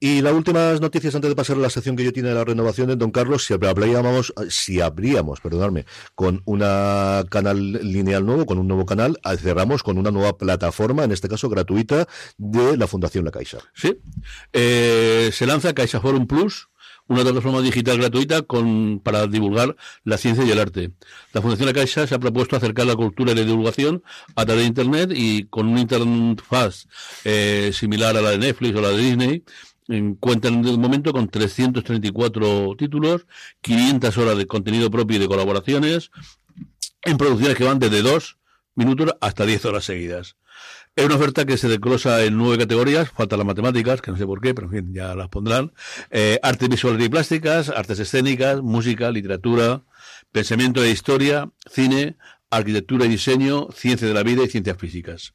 [0.00, 2.44] Y las últimas noticias antes de pasar a la sección que yo tiene de la
[2.44, 8.58] renovación de Don Carlos, si habríamos, si abríamos, perdonadme, con una canal lineal nuevo, con
[8.58, 12.06] un nuevo canal, cerramos con una nueva plataforma, en este caso gratuita,
[12.36, 13.58] de la Fundación La Caixa.
[13.74, 13.98] Sí.
[14.52, 16.68] Eh, se lanza Caixa Forum Plus,
[17.08, 20.92] una plataforma digital gratuita con, para divulgar la ciencia y el arte.
[21.32, 24.02] La Fundación La Caixa se ha propuesto acercar la cultura y la divulgación
[24.36, 26.86] a través de Internet y con una interfaz
[27.24, 29.42] eh, similar a la de Netflix o la de Disney.
[29.88, 33.26] En- Cuentan de momento con 334 títulos,
[33.62, 36.10] 500 horas de contenido propio y de colaboraciones,
[37.02, 38.38] en producciones que van desde 2
[38.74, 40.36] minutos hasta 10 horas seguidas.
[40.96, 44.26] Es una oferta que se desglosa en nueve categorías, faltan las matemáticas, que no sé
[44.26, 45.72] por qué, pero en fin, ya las pondrán.
[46.10, 49.84] Eh, artes visuales y plásticas, artes escénicas, música, literatura,
[50.32, 52.16] pensamiento e historia, cine,
[52.50, 55.34] arquitectura y diseño, ciencia de la vida y ciencias físicas.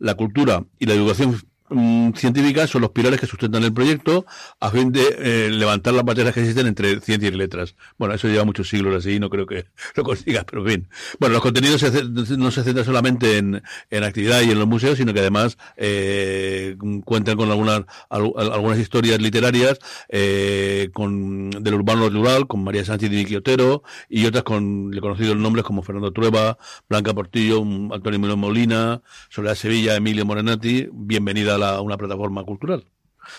[0.00, 4.26] La cultura y la educación mm, científica son los pilares que sustentan el proyecto
[4.60, 7.74] a fin de eh, levantar las barreras que existen entre ciencia y letras.
[7.98, 10.88] Bueno, eso lleva muchos siglos así, no creo que lo consigas, pero en fin.
[11.18, 11.90] Bueno, los contenidos se
[12.36, 16.76] no se centran solamente en, en actividad y en los museos, sino que además eh,
[17.04, 23.10] cuentan con algunas al- algunas historias literarias eh, con del urbano rural, con María Sánchez
[23.12, 29.54] y Otero, y otras con conocidos nombres como Fernando Trueba, Blanca Portillo, Antonio Molina, Soledad
[29.54, 30.88] Sevilla, Emilio Morenati.
[30.92, 32.86] Bienvenida a, la- una plataforma cultural.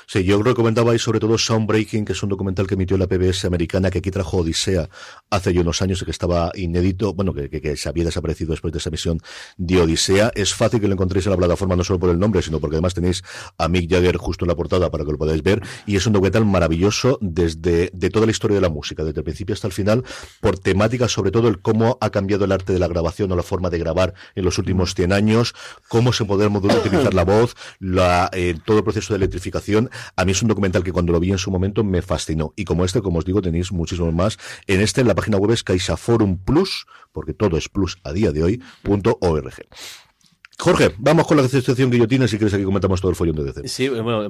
[0.05, 3.89] Sí, yo recomendaba sobre todo Soundbreaking, que es un documental que emitió la PBS americana,
[3.89, 4.89] que aquí trajo Odisea
[5.29, 8.51] hace ya unos años y que estaba inédito, bueno, que, que- que se había desaparecido
[8.51, 9.19] después de esa emisión
[9.57, 10.31] de Odisea.
[10.35, 12.75] Es fácil que lo encontréis en la plataforma, no solo por el nombre, sino porque
[12.77, 13.23] además tenéis
[13.57, 15.61] a Mick Jagger justo en la portada para que lo podáis ver.
[15.85, 19.23] Y es un documental maravilloso desde de toda la historia de la música, desde el
[19.23, 20.03] principio hasta el final,
[20.41, 23.43] por temática, sobre todo el cómo ha cambiado el arte de la grabación o la
[23.43, 25.53] forma de grabar en los últimos 100 años,
[25.87, 29.76] cómo se puede utilizar la voz, la, eh, todo el proceso de electrificación.
[30.15, 32.53] A mí es un documental que cuando lo vi en su momento me fascinó.
[32.55, 34.37] Y como este, como os digo, tenéis muchísimos más.
[34.67, 38.31] En este, en la página web es CaixaForum Plus, porque todo es plus a día
[38.31, 39.53] de hoy, punto org.
[40.59, 43.67] Jorge, vamos con la sección guillotina si quieres aquí comentamos todo el follón de DC.
[43.67, 44.23] Sí, bueno,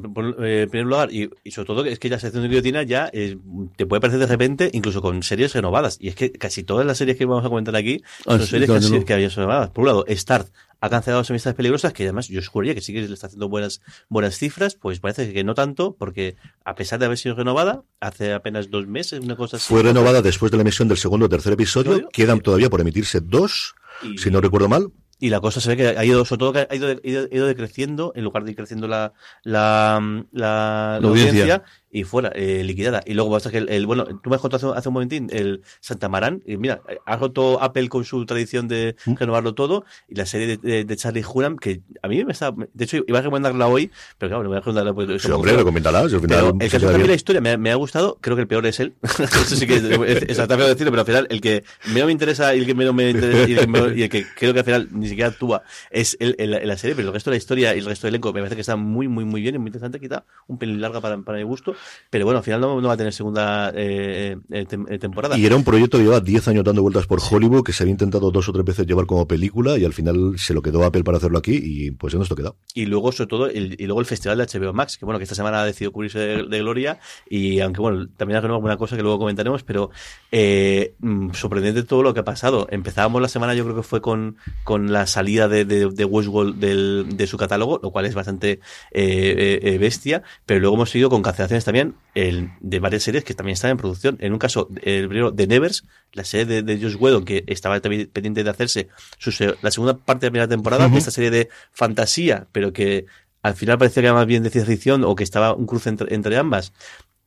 [0.44, 2.84] eh, en primer lugar, y, y sobre todo que es que la sección de guillotina
[2.84, 3.38] ya eh,
[3.78, 5.98] te puede parecer de repente, incluso con series renovadas.
[6.02, 8.48] Y es que casi todas las series que vamos a comentar aquí Ah, son sí,
[8.48, 9.06] series claro, que, no.
[9.06, 9.70] que habían sido renovadas.
[9.70, 12.94] Por un lado, Start ha cancelado las amistades peligrosas, que además yo juraría que sí
[12.94, 16.36] que le está haciendo buenas, buenas cifras, pues parece que no tanto, porque
[16.66, 19.66] a pesar de haber sido renovada, hace apenas dos meses, una cosa así.
[19.68, 22.08] Fue renovada después de la emisión del segundo o tercer episodio.
[22.10, 24.92] Quedan todavía por emitirse dos, Y- si no recuerdo mal.
[25.20, 27.48] Y la cosa se ve que ha ido, sobre todo que ha ido, ido, ido
[27.48, 30.00] decreciendo, en lugar de ir creciendo la, la,
[30.32, 31.42] la, la audiencia.
[31.42, 33.02] audiencia, y fuera, eh, liquidada.
[33.06, 35.30] Y luego basta que el, el- bueno, tú me has contado hace, hace un momentín
[35.32, 39.16] el Santa Marán, y mira, ha roto Apple con su tradición de Mm.
[39.16, 42.52] renovarlo todo, y la serie de, de, de Charlie Hunnam, que a mí me está,
[42.52, 45.54] de hecho iba a recomendarla hoy, pero claro, no voy a recomendarla porque Sí, hombre,
[45.56, 46.08] recomiéndala.
[46.10, 48.48] si al final el queda también la historia me, me ha gustado, creo que el
[48.48, 48.94] peor es él.
[49.04, 52.60] Eso sí que es, es, decirlo, pero al final el que menos me interesa y
[52.60, 54.66] el que menos me interesa y el que, menos- y el que creo que al
[54.66, 57.76] final ni siquiera actúa es el, el- la serie, pero el resto de la historia
[57.76, 59.68] y el resto del elenco me parece que está muy, muy, muy bien y muy
[59.68, 61.76] interesante, quizá un pelín larga para, para mi gusto,
[62.10, 65.38] pero bueno, al final no, no va a tener segunda eh, eh, tem- eh, temporada.
[65.38, 67.92] Y era un proyecto que lleva 10 años dando vueltas por Hollywood, que se había
[67.92, 71.04] intentado dos o tres veces llevar como película y al final se lo quedó Apple
[71.04, 72.54] para hacerlo aquí y pues en esto queda.
[72.74, 75.24] Y luego, sobre todo, el, y luego el festival de HBO Max, que bueno, que
[75.24, 78.96] esta semana ha decidido cubrirse de, de gloria, y aunque bueno, también ha alguna cosa
[78.96, 79.92] que luego comentaremos, pero
[80.32, 82.68] eh, mm, sorprendente todo lo que ha pasado.
[82.72, 86.56] Empezábamos la semana, yo creo que fue con, con la salida de, de, de Westworld
[86.60, 88.60] del, de su catálogo, lo cual es bastante eh,
[88.92, 93.36] eh, eh, bestia, pero luego hemos seguido con cancelaciones también el, de varias series que
[93.36, 94.18] también están en producción.
[94.20, 97.80] En un caso, el primero, The Nevers, la serie de, de Josh Whedon, que estaba
[97.80, 98.88] también pendiente de hacerse
[99.20, 100.98] su la segunda parte de la primera temporada, Ujú.
[100.98, 103.06] esta serie de fantasía, pero que
[103.44, 105.90] al final parecía que era más bien de ciencia ficción o que estaba un cruce
[105.90, 106.74] entre, entre ambas.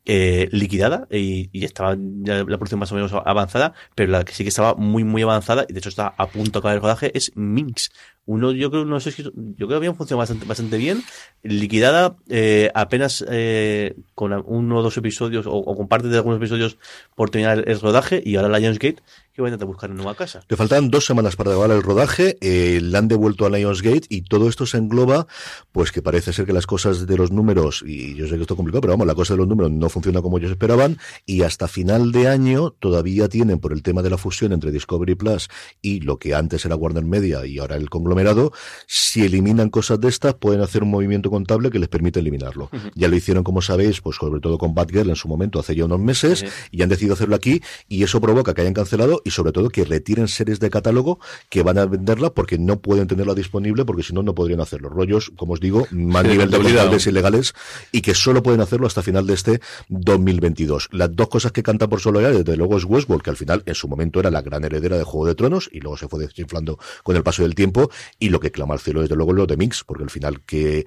[0.05, 4.33] eh, liquidada y, y estaba ya la producción más o menos avanzada, pero la que
[4.33, 6.81] sí que estaba muy muy avanzada y de hecho está a punto de acabar el
[6.81, 7.91] rodaje es Minx.
[8.31, 11.03] Uno, yo creo, no sé yo creo que había funcionado bastante, bastante bien,
[11.43, 16.77] liquidada eh, apenas eh, con uno o dos episodios o, con parte de algunos episodios
[17.13, 20.41] por terminar el, rodaje y ahora Lionsgate que va a intentar buscar una nueva casa.
[20.49, 24.23] Le faltan dos semanas para acabar el rodaje, eh, la han devuelto a Lionsgate y
[24.23, 25.27] todo esto se engloba,
[25.71, 28.55] pues que parece ser que las cosas de los números, y yo sé que esto
[28.55, 31.43] es complicado, pero vamos, la cosa de los números no funciona como ellos esperaban y
[31.43, 35.47] hasta final de año todavía tienen por el tema de la fusión entre Discovery Plus
[35.81, 38.20] y lo que antes era Warner Media y ahora el conglomerado,
[38.87, 42.69] si eliminan cosas de estas pueden hacer un movimiento contable que les permite eliminarlo.
[42.95, 45.85] Ya lo hicieron, como sabéis, pues sobre todo con Batgirl en su momento hace ya
[45.85, 49.51] unos meses y han decidido hacerlo aquí y eso provoca que hayan cancelado y sobre
[49.51, 53.85] todo que retiren series de catálogo que van a venderla porque no pueden tenerla disponible
[53.85, 54.89] porque si no no podrían hacerlo.
[54.89, 57.53] Rollos, como os digo, más Sí, nivel de contables ilegales
[57.91, 60.89] y que solo pueden hacerlo hasta final de este 2022.
[60.91, 63.63] Las dos cosas que cantan por solo ya, desde luego es Westworld, que al final
[63.65, 66.19] en su momento era la gran heredera de Juego de Tronos y luego se fue
[66.19, 69.37] desinflando con el paso del tiempo y lo que clama al cielo desde luego es
[69.37, 70.85] lo de Mix, porque al final que,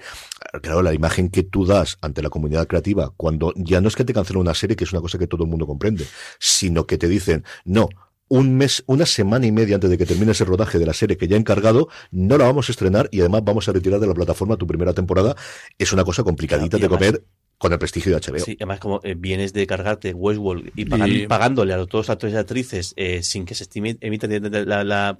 [0.62, 4.04] claro, la imagen que tú das ante la comunidad creativa cuando ya no es que
[4.04, 6.06] te cancelen una serie, que es una cosa que todo el mundo comprende,
[6.38, 7.88] sino que te dicen, no,
[8.28, 11.16] un mes, una semana y media antes de que termine ese rodaje de la serie
[11.16, 14.06] que ya he encargado, no la vamos a estrenar y además vamos a retirar de
[14.06, 15.36] la plataforma tu primera temporada.
[15.78, 17.24] Es una cosa complicadita de comer
[17.64, 18.38] con el prestigio de HBO.
[18.44, 22.10] Sí, además como eh, vienes de cargarte Westworld y, pagan- Y- pagándole a todos los
[22.10, 25.16] actores y actrices eh, sin que se estime, emita la, la, la,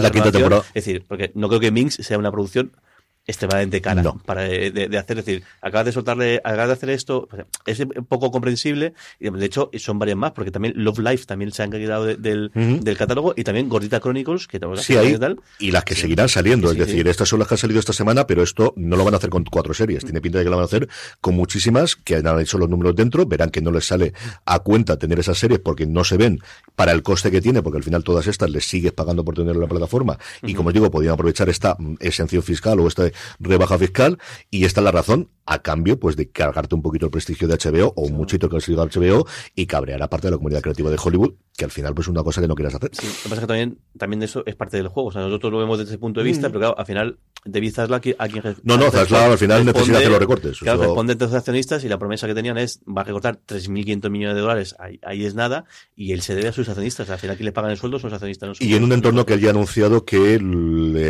[0.00, 0.62] La quinta temporada.
[0.68, 2.70] Es decir, porque no creo que Minx sea una producción
[3.26, 4.20] extremadamente cara No.
[4.24, 7.44] para eh, de, de hacer, es decir, acabas de soltarle, acabas de hacer esto, pues,
[7.66, 11.50] es un poco comprensible, y de hecho son varias más, porque también Love Life también
[11.52, 15.16] se han quedado de- del, del catálogo, y también Gordita Chronicles, que también Sí, ahí,
[15.18, 16.02] tal, y las que Sí.
[16.02, 16.68] seguirán saliendo.
[16.68, 19.04] Sí, es decir, estas son las que han salido esta semana, pero esto no lo
[19.04, 20.04] van a hacer con cuatro series.
[20.04, 20.88] Tiene pinta de que lo van a hacer
[21.20, 23.24] con muchísimas que han hecho los números dentro.
[23.26, 24.12] Verán que no les sale
[24.44, 26.40] a cuenta tener esas series porque no se ven
[26.76, 29.54] para el coste que tiene, porque al final todas estas les sigues pagando por tener
[29.54, 30.18] en la plataforma.
[30.42, 33.08] Y como os digo, podían aprovechar esta mm, exención fiscal o esta
[33.38, 34.18] rebaja fiscal.
[34.50, 37.54] Y esta es la razón, a cambio, pues de cargarte un poquito el prestigio de
[37.56, 40.62] HBO o un muchito que ha sido HBO y cabrear a parte de la comunidad
[40.62, 42.90] creativa de Hollywood, que al final pues es una cosa que no quieras hacer.
[42.92, 45.10] Sí, lo que pasa es que también, también de eso es parte del juego.
[45.10, 47.74] O sea, nosotros lo vemos desde ese punto de vista, pero claro, al final, David
[47.74, 50.58] Zaslav aquí- a quien No, no, Zaslav al final responde- necesita hacer los recortes.
[50.60, 53.38] Claro, Eso- responde entre los accionistas y la promesa que tenían es va a recortar
[53.44, 57.10] 3.500 millones de dólares, ahí, ahí es nada, y él se debe a sus accionistas.
[57.10, 58.48] Al final, quien le pagan el sueldo son los accionistas.
[58.48, 60.38] no son Y en un entorno que él ya ha anunciado que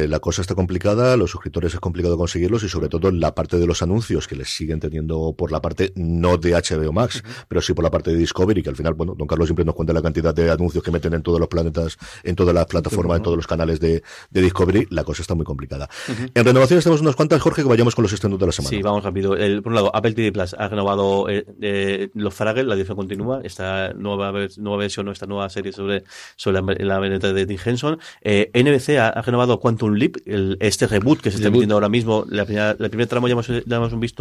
[0.08, 3.58] la cosa está complicada, los suscriptores es complicado conseguirlos y sobre todo en la parte
[3.58, 7.60] de los anuncios que les siguen teniendo por la parte no de HBO Max, pero
[7.60, 9.92] sí por la parte de Discovery, que al final, bueno, don Carlos siempre nos cuenta
[9.92, 13.22] la cantidad de anuncios que meten en todos los planetas, en todas las plataformas, en
[13.22, 15.88] todos los canales de, de Discovery, la cosa está muy complicada.
[16.34, 18.70] En renovaciones tenemos unas cuantas, Jorge, que vayamos con los estrenos de la semana.
[18.70, 19.36] Sí, vamos rápido.
[19.36, 22.96] El, por un lado, Apple TV Plus ha renovado eh, eh, Los Faragel, la edición
[22.96, 26.04] continúa, esta nueva, nueva versión, esta nueva serie sobre,
[26.36, 27.98] sobre la, veneta de Tim Henson.
[28.22, 31.88] Eh, NBC ha, ha renovado Quantum Leap, el- este reboot que se está emitiendo ahora
[31.88, 32.24] mismo.
[32.28, 34.13] La primera, la primer tramo ya hemos, ya hemos visto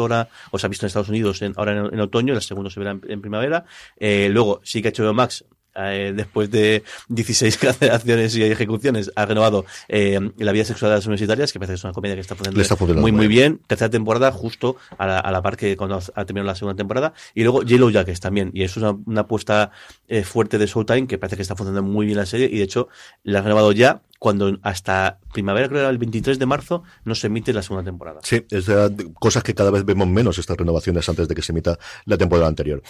[0.51, 2.79] o se ha visto en Estados Unidos en, ahora en, en otoño, el segundo se
[2.79, 3.65] verá en, en primavera.
[3.97, 9.65] Eh, luego, sí que HBO Max eh, después de 16 cancelaciones y ejecuciones, ha renovado
[9.87, 12.35] eh, La vida sexual de las universitarias, que parece que es una comedia que está
[12.35, 13.59] funcionando, Le está funcionando muy, muy bien.
[13.67, 17.13] Tercera temporada, justo a la, a la par que cuando ha terminado la segunda temporada.
[17.33, 18.51] Y luego Yellow Jackets también.
[18.53, 19.71] Y eso es una, una apuesta
[20.07, 22.47] eh, fuerte de Showtime, que parece que está funcionando muy bien la serie.
[22.51, 22.87] Y de hecho,
[23.23, 27.13] la han renovado ya cuando hasta primavera, creo que era el 23 de marzo, no
[27.13, 28.21] se emite la segunda temporada.
[28.23, 31.51] Sí, es de- cosas que cada vez vemos menos estas renovaciones antes de que se
[31.51, 32.81] emita la temporada anterior.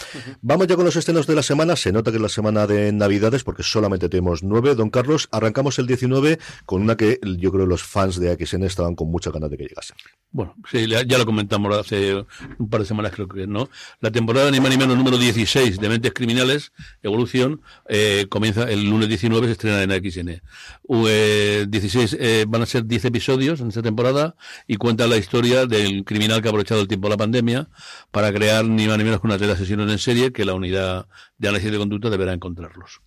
[0.42, 1.74] Vamos ya con los estrenos de la semana.
[1.74, 4.74] Se nota que es la semana de Navidades porque solamente tenemos nueve.
[4.74, 8.94] Don Carlos, arrancamos el 19 con una que yo creo los fans de AXN estaban
[8.94, 9.94] con muchas ganas de que llegase.
[10.30, 12.24] Bueno, sí, ya lo comentamos hace
[12.58, 13.68] un par de semanas, creo que, ¿no?
[14.00, 16.72] La temporada ni más ni menos número 16 de Mentes Criminales,
[17.02, 20.42] Evolución, eh, comienza el lunes 19, se estrena en XN.
[20.82, 24.34] U- eh, 16 eh, van a ser 10 episodios en esta temporada
[24.66, 27.68] y cuenta la historia del criminal que ha aprovechado el tiempo de la pandemia
[28.10, 30.54] para crear ni más ni menos que una red de asesinos en serie que la
[30.54, 31.06] unidad
[31.44, 33.00] de análisis de conducta deberá encontrarlos.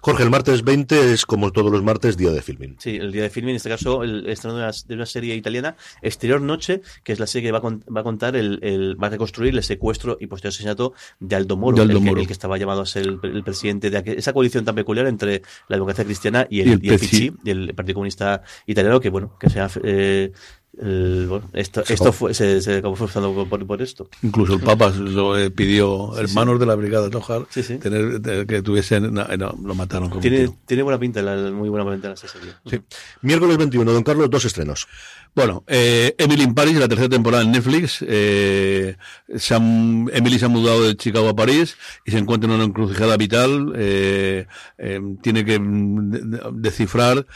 [0.00, 2.74] Jorge, el martes 20 es como todos los martes, día de filming.
[2.80, 5.36] Sí, el día de filming, en este caso, el estreno de una, de una serie
[5.36, 8.58] italiana, Exterior Noche, que es la serie que va a, con- va a contar, el,
[8.62, 11.98] el- va a reconstruir el secuestro y posterior asesinato de Aldo Moro, De Aldo el,
[12.02, 12.20] que, Moro.
[12.22, 15.06] el que estaba llamado a ser el, el presidente de aquel- esa coalición tan peculiar
[15.06, 17.06] entre la democracia cristiana y el, Y el y el PC.
[17.08, 19.70] PC, y el Partido Comunista Italiano, que bueno, que sea...
[19.84, 20.32] Eh,
[20.78, 24.08] el- bueno, esto, esto fue, se, se acabó forzando por, por esto.
[24.22, 27.76] Incluso el Papa lo eh, pidió, hermanos de la Brigada Tojar, Sí, sí.
[27.78, 30.56] tener, tener que tuviesen, no, no, lo mataron como Tiene, tío.
[30.66, 32.52] tiene buena pinta, la- muy buena pinta esa serie.
[32.66, 32.80] Sí.
[33.20, 34.86] Miércoles 21, don Carlos, dos estrenos.
[35.34, 38.04] Bueno, eh, Emily in Paris, la tercera temporada en Netflix.
[38.06, 38.96] Eh,
[39.36, 42.64] se han- Emily se ha mudado de Chicago a París y se encuentra en una
[42.64, 43.72] encrucijada vital.
[43.76, 44.46] eh,
[44.78, 47.26] eh, tiene que mm, de- descifrar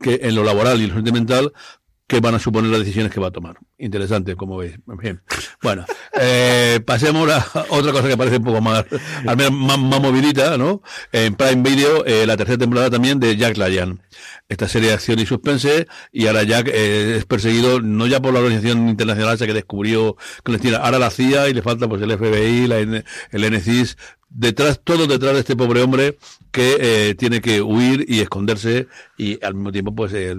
[0.00, 1.52] que en lo laboral y en lo sentimental
[2.06, 3.56] qué van a suponer las decisiones que va a tomar.
[3.78, 4.76] Interesante, como veis.
[4.86, 5.22] Bien.
[5.62, 5.84] Bueno,
[6.20, 8.84] eh, pasemos a otra cosa que parece un poco más,
[9.26, 10.82] al menos más, más movidita, ¿no?
[11.12, 14.02] En Prime Video, eh, la tercera temporada también de Jack Ryan.
[14.48, 18.34] Esta serie de acción y suspense, y ahora Jack eh, es perseguido no ya por
[18.34, 22.16] la organización internacional esa que descubrió clandestina, ahora la CIA y le falta pues el
[22.16, 23.96] FBI, la el NCIS,
[24.34, 26.18] detrás, todo detrás de este pobre hombre
[26.50, 30.36] que eh, tiene que huir y esconderse y al mismo tiempo, pues, eh,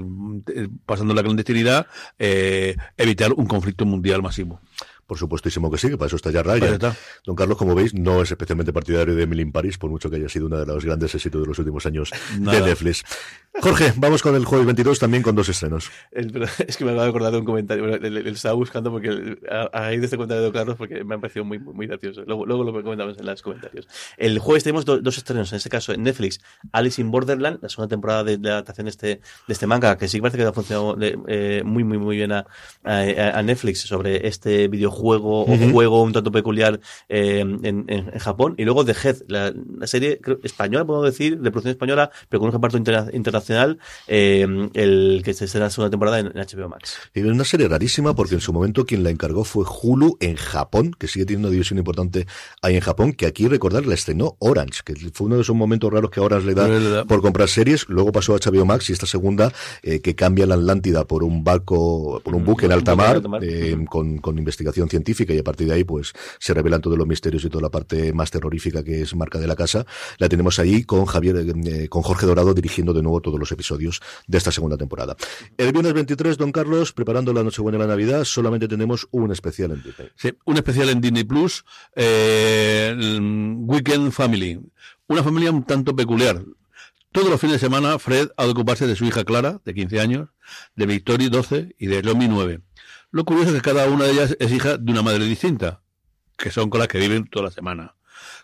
[0.53, 1.87] eh, pasando la clandestinidad,
[2.19, 4.59] eh, evitar un conflicto mundial masivo.
[5.07, 6.73] Por supuestísimo que sí, que para eso está ya Ryan.
[6.73, 6.95] está.
[7.25, 10.15] Don Carlos, como veis, no es especialmente partidario de Emily in Paris, por mucho que
[10.15, 12.59] haya sido uno de los grandes éxitos de los últimos años Nada.
[12.59, 13.03] de Netflix.
[13.61, 15.91] Jorge, vamos con el jueves 22 también con dos estrenos.
[16.11, 17.87] El- pero es que me acabo de acordar de un comentario.
[17.87, 21.03] Bueno, le estaba buscando porque el- a, a raíz de este comentario de Carlos, porque
[21.03, 22.23] me ha parecido muy, muy, muy gracioso.
[22.25, 23.87] Luego, luego lo comentamos en los comentarios.
[24.17, 26.41] El jueves tenemos do- dos estrenos, en este caso en Netflix,
[26.71, 29.21] Alice in Borderland, la segunda temporada de, de la adaptación de este, de
[29.53, 32.47] este manga, que sí parece que ha funcionado de- eh, muy, muy, muy bien a,
[32.83, 36.79] a- a Netflix sobre este videojuego o juego un tanto peculiar
[37.09, 38.55] eh, en, en- en Japón.
[38.57, 42.39] Y luego The Head, la, la serie creo, española, podemos decir, de producción española, pero
[42.39, 43.77] con un reparto interna- internacional,
[44.07, 46.97] eh, el que se estrena la segunda temporada en, en HBO Max.
[47.13, 50.35] Y es una serie rarísima porque en su momento quien la encargó fue Hulu en
[50.35, 52.27] Japón, que sigue teniendo una división importante
[52.61, 55.91] ahí en Japón, que aquí recordar la estrenó Orange, que fue uno de esos momentos
[55.91, 57.05] raros que Orange le da Le da.
[57.05, 59.51] por comprar series, luego pasó a HBO Max y esta segunda
[59.83, 63.21] eh, que cambia la Atlántida por un barco, por un buque en alta mar,
[63.89, 67.43] con, con investigación científica y a partir de ahí pues se revelan todos los misterios
[67.45, 69.85] y toda la parte más terrorífica que es marca de la casa.
[70.17, 74.01] La tenemos ahí con Javier, eh, con Jorge Dorado dirigiendo de nuevo todos los episodios
[74.27, 75.15] de esta segunda temporada.
[75.57, 79.71] El viernes 23, don Carlos, preparando la Nochebuena y la Navidad, solamente tenemos un especial
[79.71, 80.09] en Disney.
[80.15, 81.63] Sí, un especial en Disney Plus,
[81.95, 84.59] eh, Weekend Family.
[85.07, 86.43] Una familia un tanto peculiar.
[87.11, 90.01] Todos los fines de semana, Fred ha de ocuparse de su hija Clara, de 15
[90.01, 90.29] años,
[90.75, 92.59] de Victoria, 12, y de Lomi, 9.
[93.15, 95.79] Lo curioso es que cada una de ellas es hija de una madre distinta,
[96.37, 97.95] que son con las que viven toda la semana.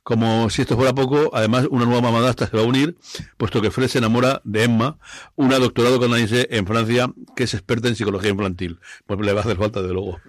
[0.02, 2.98] Como si esto fuera poco, además una nueva mamadasta se va a unir,
[3.36, 4.98] puesto que Fred se enamora de Emma,
[5.36, 8.80] una doctorado canadiense en Francia que es experta en psicología infantil.
[9.06, 10.22] Pues le va a hacer falta, de luego.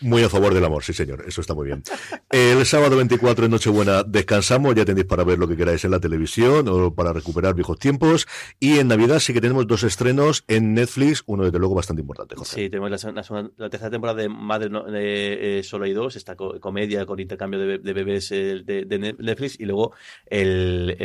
[0.00, 1.82] Muy a favor del amor, sí señor, eso está muy bien.
[2.30, 5.98] El sábado 24 en Nochebuena descansamos, ya tenéis para ver lo que queráis en la
[6.00, 8.26] televisión o para recuperar viejos tiempos.
[8.60, 12.36] Y en Navidad sí que tenemos dos estrenos en Netflix, uno desde luego bastante importante,
[12.36, 12.54] José.
[12.56, 17.04] Sí, tenemos la, tercera temporada de Madre no- eh, Solo hay dos, esta co- comedia
[17.04, 19.92] con intercambio de, be- de bebés eh, de, de Net- Netflix, y luego
[20.26, 20.96] el,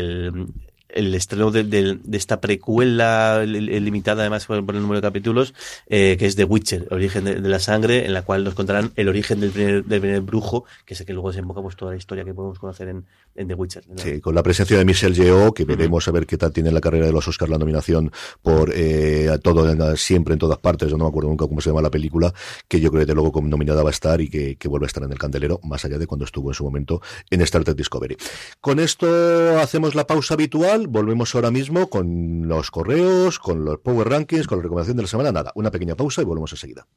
[0.96, 5.02] el estreno de, de- de esta precuela li- li- limitada además por, por el número
[5.02, 5.54] de capítulos,
[5.88, 8.92] eh, que es The Witcher, Origen de, de la Sangre, en la cual nos contarán
[8.96, 11.92] el origen del primer, del primer brujo, que es el que luego desemboca pues, toda
[11.92, 13.84] la historia que podemos conocer en, en The Witcher.
[13.90, 13.98] ¿no?
[13.98, 16.82] Sí, con la presencia de Michelle Yeoh, que veremos a ver qué tal tiene la
[16.82, 20.90] carrera de los Oscars la nominación por eh, a todo, en- siempre en todas partes,
[20.90, 22.34] yo no me acuerdo nunca cómo se llama la película,
[22.68, 24.88] que yo creo que de luego nominada va a estar y que, que vuelve a
[24.88, 27.76] estar en el candelero, más allá de cuando estuvo en su momento en Star Trek
[27.78, 28.18] Discovery.
[28.62, 34.10] Con esto hacemos la pausa habitual, volvemos ahora mismo con los correos, con los Power
[34.10, 36.88] Rankings, con la recomendación de la semana, nada, una pequeña pausa y volvemos enseguida.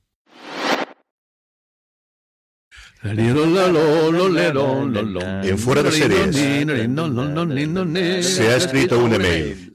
[5.45, 6.37] En Fuera de Series.
[8.27, 9.73] Se ha escrito un email.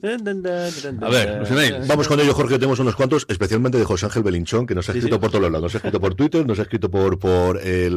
[1.01, 1.87] A ver, los emails.
[1.87, 4.91] Vamos con ello, Jorge, tenemos unos cuantos, especialmente de José Ángel Belinchón, que nos ha
[4.91, 5.21] escrito sí.
[5.21, 5.61] por todos lados.
[5.61, 7.93] Nos ha escrito por Twitter, nos ha escrito por, por el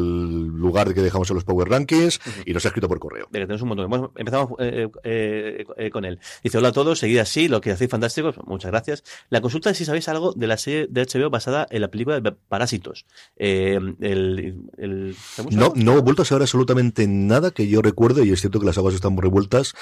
[0.47, 3.27] lugar que dejamos en los Power Rankings y nos ha escrito por correo.
[3.33, 3.91] De que tenemos un montón.
[3.91, 6.21] Bueno, empezamos eh, eh, eh, con él.
[6.45, 9.03] Dice, hola a todos, seguid así, lo que hacéis fantásticos, muchas gracias.
[9.29, 12.21] La consulta es si sabéis algo de la serie de HBO basada en la película
[12.21, 13.07] de Parásitos.
[13.37, 18.25] Eh, el, el- ¿sabemos No, no he vuelto a saber absolutamente nada que yo recuerde
[18.27, 19.75] y es cierto que las aguas están muy revueltas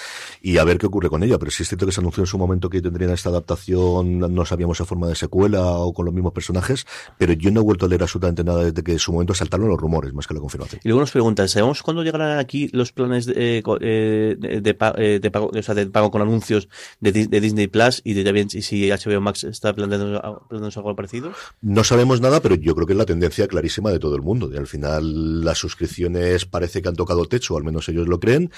[0.42, 2.26] y a ver qué ocurre con ella, pero sí es cierto que se anunció en
[2.26, 6.14] su momento que tendrían esta adaptación, no sabíamos en forma de secuela o con los
[6.14, 6.86] mismos personajes,
[7.18, 9.68] pero yo no he vuelto a leer absolutamente nada desde que en su momento saltaron
[9.68, 10.80] los rumores, más que la confirmación.
[10.84, 14.76] Y luego nos preguntan, ¿sabemos cuándo llegarán aquí los planes de, eh, eh, de, de
[14.98, 16.68] eh, de pago, o sea, de pago con anuncios
[17.00, 20.78] de, Dis- de Disney Plus y de también si- si HBO Max está planteando, planteándose
[20.78, 21.32] algo parecido?
[21.62, 24.50] No sabemos nada, pero yo creo que es la tendencia clarísima de todo el mundo.
[24.52, 28.50] Y al final las suscripciones parece que han tocado techo, al menos ellos lo creen,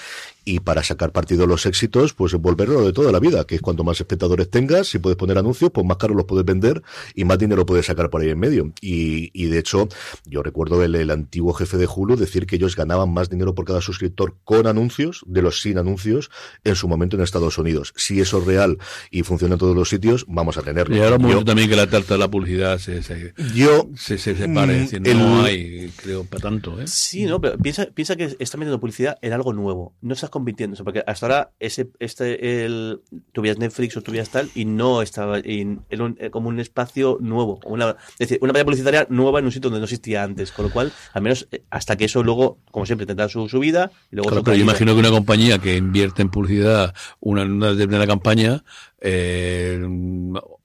[0.45, 3.61] y para sacar partido de los éxitos, pues volverlo de toda la vida, que es
[3.61, 6.81] cuanto más espectadores tengas, si puedes poner anuncios, pues más caro los puedes vender
[7.15, 8.71] y más dinero puedes sacar por ahí en medio.
[8.81, 9.87] Y, y de hecho,
[10.25, 13.65] yo recuerdo el, el antiguo jefe de Hulu decir que ellos ganaban más dinero por
[13.65, 16.29] cada suscriptor con anuncios de los sin anuncios
[16.63, 17.93] en su momento en Estados Unidos.
[17.95, 18.77] Si eso es real
[19.11, 20.95] y funciona en todos los sitios, vamos a tenerlo.
[20.95, 24.35] Y ahora Yo- también que la tarta de la publicidad se, se, yo se, se
[24.35, 24.77] separe.
[24.77, 26.81] Mm, decir, no el- hay, creo, para tanto.
[26.81, 26.87] ¿eh?
[26.87, 29.93] Sí, no, pero piensa, piensa que estás metiendo publicidad en algo nuevo.
[30.01, 30.29] No estás
[30.75, 33.01] sea, porque hasta ahora ese, este, el,
[33.31, 37.17] tuvías Netflix o tuvías tal y no estaba en, era un- eh, como un espacio
[37.21, 37.59] nuevo.
[37.65, 40.51] Una, es decir, una valla publicitaria nueva en un sitio donde no existía antes.
[40.51, 43.59] Con lo cual, al menos eh, hasta que eso luego, como siempre, tendrá su, su
[43.59, 46.93] vida y luego Claro, su pero yo imagino que una compañía que invierte en publicidad
[47.19, 48.63] una, una determinada campaña,
[49.01, 49.79] eh,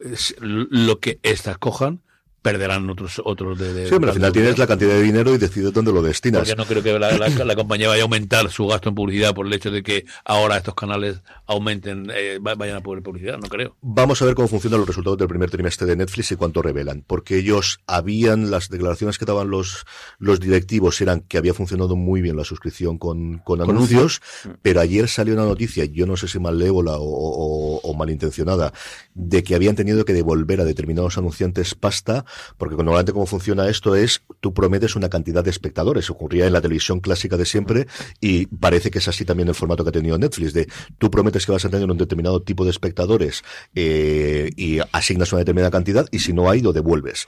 [0.00, 2.00] es lo que estas cojan,
[2.42, 5.38] perderán otros otros de, de- Sí, hombre, al final tienes la cantidad de dinero y
[5.38, 6.40] decides dónde lo destinas.
[6.40, 9.34] Porque no creo que la, la- la compañía vaya a aumentar su gasto en publicidad
[9.34, 13.38] por el hecho de que ahora estos canales aumenten, eh, va- vayan a poder publicidad,
[13.38, 13.76] no creo.
[13.80, 17.04] Vamos a ver cómo funcionan los resultados del primer trimestre de Netflix y cuánto revelan.
[17.06, 19.84] Porque ellos habían, las declaraciones que daban los,
[20.18, 24.20] los directivos eran que había funcionado muy bien la suscripción con, con anuncios,
[24.62, 28.72] pero ayer salió una noticia, yo no sé si malévola o, o, o malintencionada,
[29.14, 32.24] de que habían tenido que devolver a determinados anunciantes pasta,
[32.56, 36.60] porque normalmente cómo funciona esto es, tú prometes una cantidad de espectadores, ocurría en la
[36.60, 37.86] televisión clásica de siempre,
[38.20, 40.68] y parece que es así también el formato que ha tenido Netflix, de
[40.98, 43.42] tú prometes que vas a tener un determinado tipo de espectadores
[43.74, 47.26] eh, y asignas una determinada cantidad, y si no hay, lo devuelves.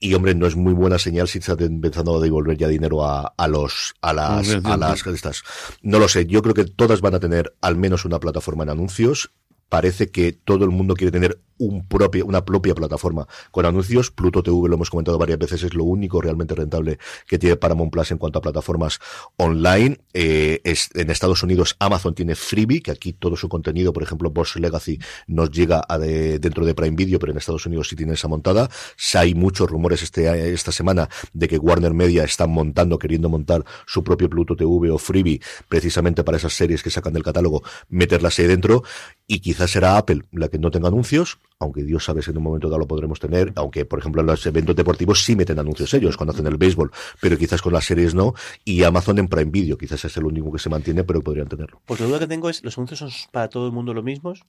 [0.00, 3.34] Y hombre, no es muy buena señal si estás empezando a devolver ya dinero a,
[3.36, 5.42] a los, a las, a las estas.
[5.82, 8.70] No lo sé, yo creo que todas van a tener al menos una plataforma en
[8.70, 9.32] anuncios.
[9.68, 14.10] Parece que todo el mundo quiere tener un propio, una propia plataforma con anuncios.
[14.10, 17.92] Pluto TV, lo hemos comentado varias veces, es lo único realmente rentable que tiene Paramount
[17.92, 18.98] Plus en cuanto a plataformas
[19.36, 19.98] online.
[20.14, 20.60] Eh,
[20.94, 24.98] en Estados Unidos Amazon tiene Freebie, que aquí todo su contenido, por ejemplo, Boss Legacy,
[25.26, 28.28] nos llega a de- dentro de Prime Video, pero en Estados Unidos sí tiene esa
[28.28, 28.68] montada.
[29.14, 34.04] Hay muchos rumores este, esta semana de que Warner Media están montando, queriendo montar su
[34.04, 38.46] propio Pluto TV o Freebie, precisamente para esas series que sacan del catálogo, meterlas ahí
[38.46, 38.82] dentro.
[39.26, 42.42] Y quizás será Apple la que no tenga anuncios, aunque Dios sabe si en un
[42.44, 45.92] momento dado lo podremos tener, aunque por ejemplo en los eventos deportivos sí meten anuncios
[45.94, 46.90] ellos cuando hacen el béisbol,
[47.20, 48.34] pero quizás con las series no,
[48.64, 51.80] y Amazon en Prime Video, quizás es el único que se mantiene, pero podrían tenerlo.
[51.84, 54.42] Porque la duda que tengo es, ¿los anuncios son para todo el mundo los mismos?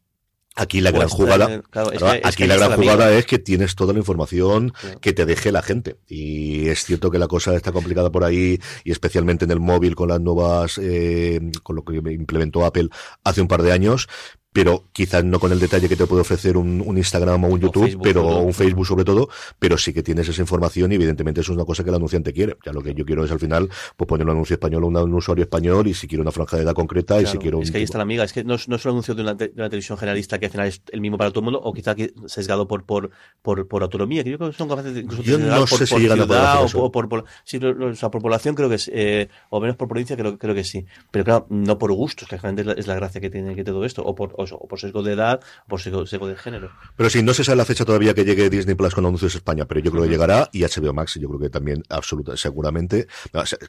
[0.56, 3.76] Aquí la gran jugada, claro, es que- es aquí la gran jugada es que tienes
[3.76, 5.00] toda la información Claro.
[5.00, 5.98] que te deje la gente.
[6.08, 9.96] Y es cierto que la cosa está complicada por ahí, y especialmente en el móvil
[9.96, 12.90] con las nuevas, eh, con lo que implementó Apple
[13.24, 14.08] hace un par de años.
[14.52, 17.54] Pero quizás no con el detalle que te puede ofrecer un, un Instagram o un
[17.54, 18.40] O YouTube, Facebook, pero todo.
[18.40, 19.30] un Facebook sobre todo,
[19.60, 22.34] pero sí que tienes esa información y evidentemente eso es una cosa que el anunciante
[22.34, 22.58] quiere.
[22.66, 25.14] Ya lo que yo quiero es al final, pues poner un anuncio español a un,
[25.14, 27.72] usuario español y si quiero una franja de edad concreta y si quiero un es
[27.72, 29.36] que ahí está la amiga, es que no es, no es un anuncio de una,
[29.36, 31.72] de una televisión generalista que al final es el mismo para todo el mundo, o
[31.72, 31.96] quizá
[32.26, 33.12] sesgado por por,
[33.44, 35.78] por, por autonomía, que yo creo que son capaces de incluso Yo no sesgar sé
[35.78, 36.80] por, si por llegan a ciudad o eso.
[36.92, 39.88] por, por, por- sí, o sea, por población creo que es, eh, o menos por
[39.88, 42.88] provincia creo, creo que sí, pero claro, no por gustos, que realmente es la, es
[42.88, 45.42] la gracia que tiene que todo esto, o por, o, o por sesgo de edad,
[45.66, 46.72] o por sesgo, sesgo de género.
[46.96, 49.66] Pero sí, no se sabe la fecha todavía que llegue Disney Plus con anuncios España,
[49.66, 53.08] pero yo creo que llegará y HBO Max, yo creo que también, absoluta, seguramente.
[53.34, 53.60] No, o sea,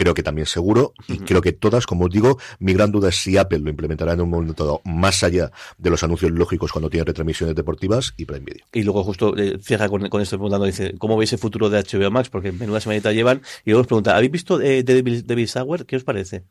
[0.00, 3.16] creo que también seguro, y creo que todas, como os digo, mi gran duda es
[3.16, 6.88] si Apple lo implementará en un momento dado, más allá de los anuncios lógicos cuando
[6.88, 8.64] tiene retransmisiones deportivas y Prime Video.
[8.72, 11.82] Y luego justo eh, cierra con, con esto preguntando, dice, ¿cómo veis el futuro de
[11.82, 12.30] HBO Max?
[12.30, 13.42] Porque menuda semanita llevan.
[13.64, 15.84] Y luego os pregunta, ¿habéis visto eh, Devil, Devil Hour?
[15.84, 16.44] ¿Qué os parece?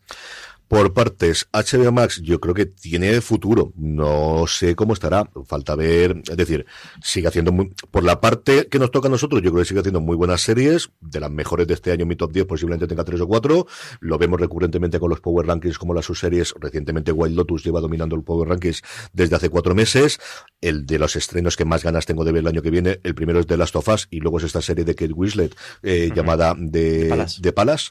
[0.70, 3.74] Por partes, HBO Max yo creo que tiene futuro.
[3.76, 5.28] No sé cómo estará.
[5.48, 6.22] Falta ver.
[6.30, 6.68] Es decir,
[7.02, 7.74] sigue haciendo muy...
[7.90, 10.42] Por la parte que nos toca a nosotros, yo creo que sigue haciendo muy buenas
[10.42, 10.92] series.
[11.02, 13.66] De las mejores de este año, mi top 10 posiblemente tenga 3 o 4.
[14.00, 16.54] Lo vemos recurrentemente con los Power Rankings como las subseries.
[16.60, 20.20] Recientemente Wild Lotus lleva dominando el Power Rankings desde hace cuatro meses.
[20.62, 23.16] El de los estrenos que más ganas tengo de ver el año que viene, el
[23.16, 26.12] primero es The Last of Us y luego es esta serie de Kate Winslet eh,
[26.16, 27.42] llamada de, Palace.
[27.42, 27.90] de Palace.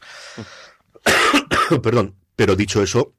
[1.83, 2.18] Perdón.
[2.39, 3.15] Pero dicho eso,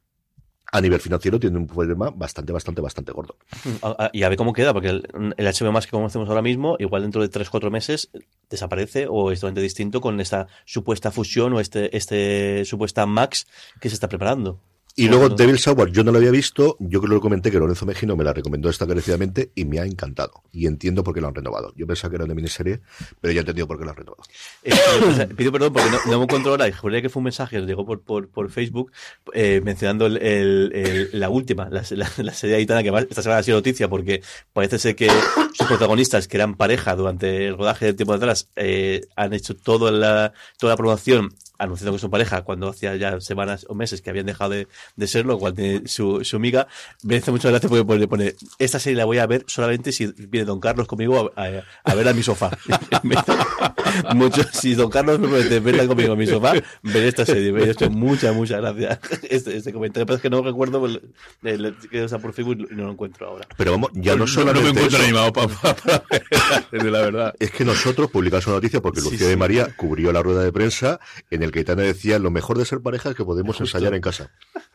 [0.72, 3.36] a nivel financiero tiene un problema bastante, bastante, bastante gordo.
[3.82, 6.42] A- a- Y a ver cómo queda, porque el, el HBO Max que conocemos ahora
[6.42, 8.10] mismo, igual dentro de 3-4 meses
[8.50, 13.46] desaparece o es totalmente distinto con esta supuesta fusión o este, este supuesta Max
[13.82, 14.62] que se está preparando.
[15.06, 15.30] Y luego.
[15.30, 18.16] Devil Hour, yo no lo había visto, yo creo que lo comenté que Lorenzo Mejino
[18.16, 20.44] me la recomendó esta encarecidamente y me ha encantado.
[20.52, 21.74] Y entiendo por qué lo han renovado.
[21.76, 22.82] Yo pensaba que era una miniserie,
[23.22, 24.24] pero ya he entendido por qué lo han renovado.
[24.64, 27.58] Eh, pido perdón porque no, no me encuentro ahora y juraría que fue un mensaje,
[27.58, 28.92] nos llegó por, por, por Facebook
[29.34, 33.22] eh, mencionando el, el- el- la última, la, la, la serie gitana que más- esta
[33.22, 34.22] semana ha sido noticia porque
[34.54, 35.10] parece ser que
[35.54, 39.56] sus protagonistas, que eran pareja durante el rodaje del tiempo de atrás, eh, han hecho
[39.56, 41.30] toda la, toda la promoción
[41.60, 45.08] anunciando que son pareja cuando hacía ya semanas o meses que habían dejado de, de
[45.08, 46.68] serlo, cual tiene su, su amiga.
[47.04, 50.08] Me hace mucha gracia porque pone, pone, esta serie la voy a ver solamente si
[50.18, 52.50] viene Don Carlos conmigo a, a- a ver a mi sofá.
[54.16, 56.54] Mucho, si Don Carlos me promete verla conmigo en mi sofá,
[56.84, 57.52] veré esta serie.
[57.52, 59.00] Me ha hecho mucha, mucha gracia
[59.30, 60.06] este, este comentario.
[60.06, 61.02] Pero es que no recuerdo, el,
[61.44, 63.48] el- que está por Facebook y no lo encuentro ahora.
[63.58, 65.04] Pero vamos, ya no no, solamente me encuentro eso.
[65.06, 66.24] animado para, para, ver,
[66.84, 67.34] de la verdad.
[67.40, 69.26] Es que nosotros publicamos una noticia porque Sí, Lucía sí.
[69.26, 71.00] de María cubrió la rueda de prensa
[71.32, 74.02] en el que Itana decía lo mejor de ser pareja es que podemos ensayar en
[74.02, 74.32] casa.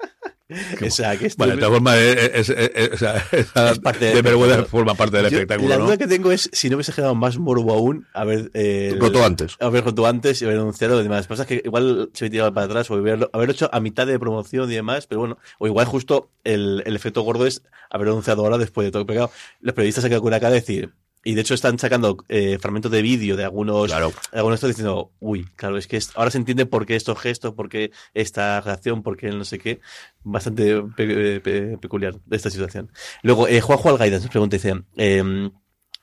[0.86, 4.04] O sea, que Vale, de todas formas, es, es, es- es- sea, esa Es parte
[4.04, 5.84] del de vergüenza forma parte del Yo- espectáculo, La ¿no?
[5.86, 9.56] duda que tengo es si no hubiese generado más morbo aún haber eh, Roto antes.
[9.58, 11.26] haber roto antes y haber anunciado y demás.
[11.26, 14.18] Pasa que igual se hubiera tirado para atrás o haberlo, haberlo hecho a mitad de
[14.18, 18.42] promoción y demás, pero bueno, o igual justo el, el efecto gordo es haber anunciado
[18.42, 19.30] ahora después de todo pegado.
[19.60, 20.92] Los periodistas se quedan con la cara de decir,
[21.24, 24.12] y de hecho están sacando eh, fragmentos de vídeo de algunos, Claro.
[24.32, 27.18] de algunos estos diciendo, uy, claro, es que es- ahora se entiende por qué estos
[27.18, 29.80] gestos, por qué esta reacción, por qué el no sé qué,
[30.22, 32.90] bastante pe- pe- peculiar de esta situación.
[33.22, 35.50] Luego, eh, Juanjo Algaida nos pregunta, dice, eh,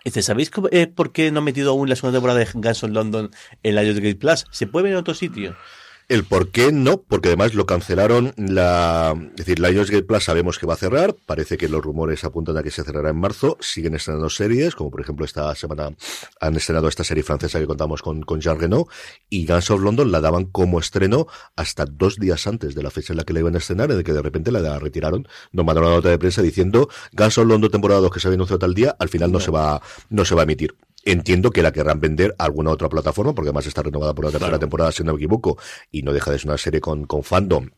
[0.04, 2.82] Dice, ¿sabéis cómo- eh, por qué no han metido aún la segunda temporada de Guns
[2.82, 3.30] N' London
[3.62, 4.46] en la Lionsgate Plus?
[4.50, 5.56] ¿Se puede ver en otro sitio?
[6.12, 10.60] El por qué no, porque además lo cancelaron la, es decir, la Lionsgate Plus sabemos
[10.60, 13.56] que va a cerrar, parece que los rumores apuntan a que se cerrará en marzo,
[13.62, 15.96] siguen estrenando series, como por ejemplo esta semana
[16.42, 18.88] han estrenado esta serie francesa que contamos con, con Jean Reno,
[19.30, 23.14] y Guns of London la daban como estreno hasta dos días antes de la fecha
[23.14, 25.66] en la que la iban a estrenar, en el que de repente la retiraron, nos
[25.66, 28.60] mandaron una nota de prensa diciendo Guns of London temporada 2 que se había anunciado
[28.60, 30.76] tal día, al final no, se va, no se va a emitir.
[31.04, 34.32] Entiendo que la querrán vender a alguna otra plataforma, porque además está renovada por la
[34.32, 34.60] tercera Claro.
[34.60, 35.58] temporada, si no me equivoco,
[35.92, 37.70] y no deja de ser una serie con, con fandom.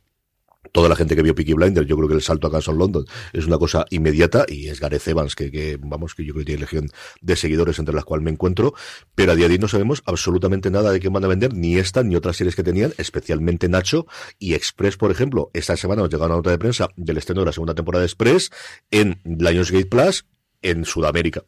[0.72, 2.78] Toda la gente que vio Peaky Blinders, yo creo que el salto a Guns N'
[2.78, 6.42] London es una cosa inmediata y es Gareth Evans, que, que, vamos, que yo creo
[6.44, 6.88] que tiene legión
[7.22, 8.74] de seguidores entre las cuales me encuentro,
[9.14, 11.76] pero a día de hoy no sabemos absolutamente nada de qué van a vender, ni
[11.76, 14.08] esta ni otras series que tenían, especialmente Nacho
[14.40, 15.52] y Express, por ejemplo.
[15.54, 18.08] Esta semana nos llegó una nota de prensa del estreno de la segunda temporada de
[18.08, 18.50] Express
[18.90, 20.26] en Lionsgate Plus
[20.62, 21.44] en Sudamérica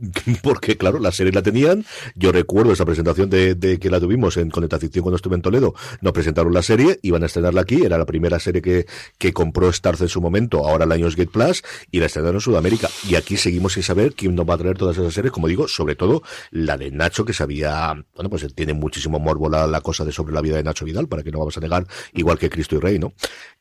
[0.42, 1.84] porque claro, la serie la tenían.
[2.14, 5.42] Yo recuerdo esa presentación de, de que la tuvimos en Conecta Ficción cuando estuve en
[5.42, 5.74] Toledo.
[6.00, 8.86] Nos presentaron la serie, iban a estrenarla aquí, era la primera serie que,
[9.18, 12.88] que compró Starz en su momento, ahora Lionsgate Plus, y la estrenaron en Sudamérica.
[13.08, 15.68] Y aquí seguimos sin saber quién nos va a traer todas esas series, como digo,
[15.68, 20.12] sobre todo la de Nacho, que sabía, bueno, pues tiene muchísimo morbo la, cosa de
[20.12, 22.76] sobre la vida de Nacho Vidal, para que no vamos a negar, igual que Cristo
[22.76, 23.12] y Rey, ¿no?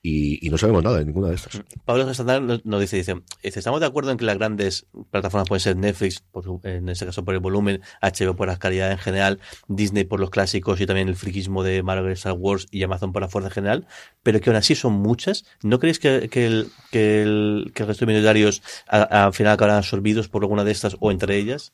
[0.02, 1.62] Y, no sabemos nada de ninguna de estas.
[1.86, 5.78] Pablo Gastandar nos dice, dice, estamos de acuerdo en que las grandes plataformas pueden ser
[5.78, 9.40] Netflix, por su- en este caso por el volumen, HBO por la calidad en general,
[9.68, 13.22] Disney por los clásicos y también el friquismo de Marvel, Star Wars y Amazon por
[13.22, 13.88] la fuerza general,
[14.24, 15.46] pero que aún así son muchas.
[15.64, 19.54] ¿No creéis que, que, el, que, el, que el resto de minoritarios a- al final
[19.54, 21.74] acabarán absorbidos por alguna de estas o entre ellas?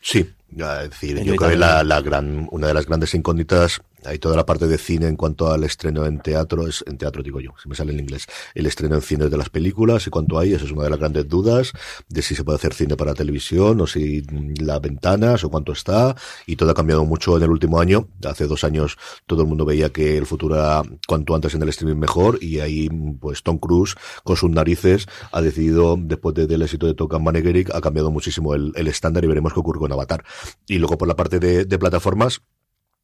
[0.00, 3.80] Sí, es decir, yo Yo creo que la, la gran, una de las grandes incógnitas
[4.04, 7.22] Hay toda la parte de cine en cuanto al estreno en teatro, es en teatro
[7.22, 10.10] digo yo, si me sale en inglés, el estreno en cine de las películas y
[10.10, 11.72] cuánto hay, esa es una de las grandes dudas
[12.08, 15.72] de si se puede hacer cine para televisión o si mm, las ventanas o cuánto
[15.72, 18.08] está y todo ha cambiado mucho en el último año.
[18.28, 21.68] Hace dos años todo el mundo veía que el futuro era cuanto antes en el
[21.68, 22.88] streaming mejor y ahí
[23.20, 23.94] pues Tom Cruise
[24.24, 28.72] con sus narices ha decidido después del éxito de Tokan Manegeric ha cambiado muchísimo el,
[28.74, 30.24] el estándar y veremos qué ocurre con Avatar.
[30.66, 32.42] Y luego por la parte de plataformas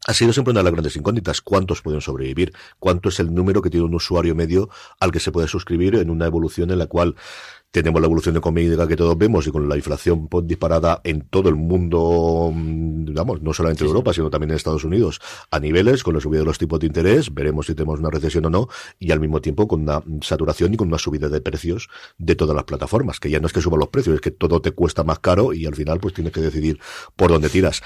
[0.09, 1.43] ha sido siempre una de las grandes incógnitas.
[1.43, 2.55] ¿Cuántos pueden sobrevivir?
[2.79, 6.09] ¿Cuánto es el número que tiene un usuario medio al que se puede suscribir en
[6.09, 7.15] una evolución en la cual
[7.71, 11.51] tenemos la evolución económica que todos vemos y con la inflación pues, disparada en todo
[11.51, 16.03] el mundo, digamos, mm, no solamente en Europa, sino también en Estados Unidos, a niveles,
[16.03, 18.69] con la subida de los tipos de interés, veremos si tenemos una recesión o no,
[18.99, 22.57] y al mismo tiempo con una saturación y con una subida de precios de todas
[22.57, 25.05] las plataformas, que ya no es que suban los precios, es que todo te cuesta
[25.05, 26.81] más caro y al final pues tienes que decidir
[27.17, 27.83] por dónde tiras.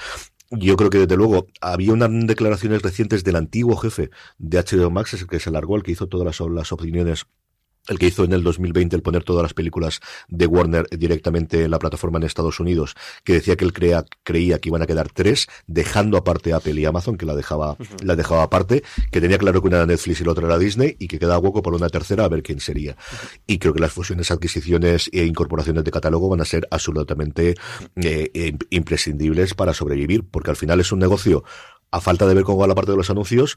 [0.57, 5.13] Yo creo que desde luego había unas declaraciones recientes del antiguo jefe de HBO Max,
[5.13, 7.25] el que se alargó, el que hizo todas las, las opiniones
[7.87, 11.71] el que hizo en el 2020 el poner todas las películas de Warner directamente en
[11.71, 15.09] la plataforma en Estados Unidos, que decía que él crea, creía que iban a quedar
[15.11, 19.61] tres, dejando aparte Apple y Amazon, que la dejaba, la dejaba aparte, que tenía claro
[19.61, 21.89] que una era Netflix y la otra era Disney, y que quedaba hueco por una
[21.89, 22.95] tercera a ver quién sería.
[23.47, 27.55] Y creo que las fusiones, adquisiciones e incorporaciones de catálogo van a ser absolutamente
[27.95, 31.43] eh, eh, imprescindibles para sobrevivir, porque al final es un negocio
[31.91, 33.55] a falta de ver cómo va la parte de los anuncios,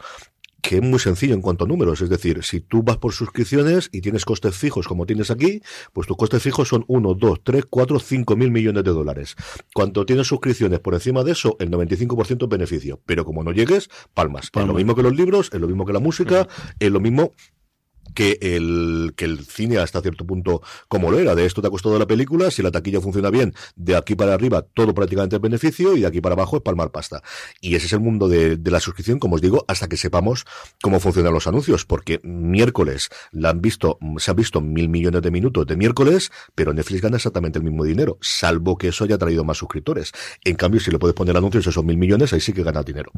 [0.67, 2.01] que es muy sencillo en cuanto a números.
[2.01, 5.63] Es decir, si tú vas por suscripciones y tienes costes fijos como tienes aquí,
[5.93, 9.37] pues tus costes fijos son 1, 2, 3, 4, 5 mil millones de dólares.
[9.73, 13.01] Cuando tienes suscripciones por encima de eso, el 95% es beneficio.
[13.07, 14.51] Pero como no llegues, palmas.
[14.53, 16.49] Es lo mismo que los libros, es lo mismo que la música,
[16.81, 17.33] es lo mismo
[18.17, 21.35] que el, que el cine hasta cierto punto como lo era.
[21.35, 24.35] De esto te ha costado la película, si la taquilla funciona bien, de aquí para
[24.35, 27.23] arriba todo prácticamente es beneficio y de aquí para abajo es palmar pasta.
[27.61, 30.47] Y ese es el mundo de, de la suscripción, como os digo, hasta que sepamos
[30.83, 35.31] cómo funcionan los anuncios, porque miércoles la han visto, se han visto mil millones de
[35.31, 39.45] minutos de miércoles, pero Netflix gana exactamente el mismo dinero, salvo que eso haya traído
[39.45, 40.13] más suscriptores.
[40.43, 43.13] En cambio, si le puedes poner anuncios esos mil millones, ahí sí que gana dinero.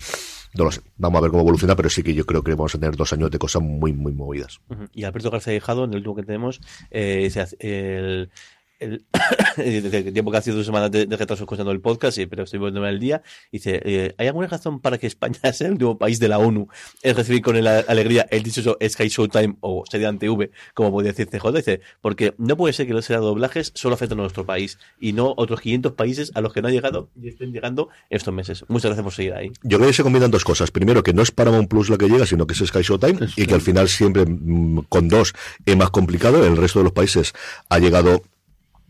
[0.55, 0.81] No lo sé.
[0.97, 3.13] Vamos a ver cómo evoluciona, pero sí que yo creo que vamos a tener dos
[3.13, 4.61] años de cosas muy, muy movidas.
[4.93, 6.61] Y Alberto García Dejado, en el último que tenemos,
[6.91, 7.31] eh,
[7.61, 8.31] el,
[8.79, 9.05] el,
[9.57, 12.59] el, tiempo que ha sido dos semanas de, de retraso escuchando el podcast, pero estoy
[12.59, 13.23] volviendo el día,
[13.53, 16.69] dice, eh, ¿hay alguna razón para que España sea el último país de la ONU
[17.03, 21.29] en recibir con la alegría el dichoso Sky Showtime o sería TV, como podría decir
[21.29, 21.53] CJ?
[21.53, 25.35] Dice, porque no puede ser que los doblajes solo afecten a nuestro país y no
[25.37, 28.65] otros 500 países a los que no ha llegado y estén llegando estos meses.
[28.69, 29.53] Muchas gracias por seguir ahí.
[29.63, 30.71] Yo creo que se combinan dos cosas.
[30.71, 33.47] Primero, que no es Paramount Plus la que llega, sino que es Sky Showtime y
[33.47, 36.45] que al final siempre mm, con dos es más complicado.
[36.45, 37.33] El resto de los países
[37.69, 38.23] ha llegado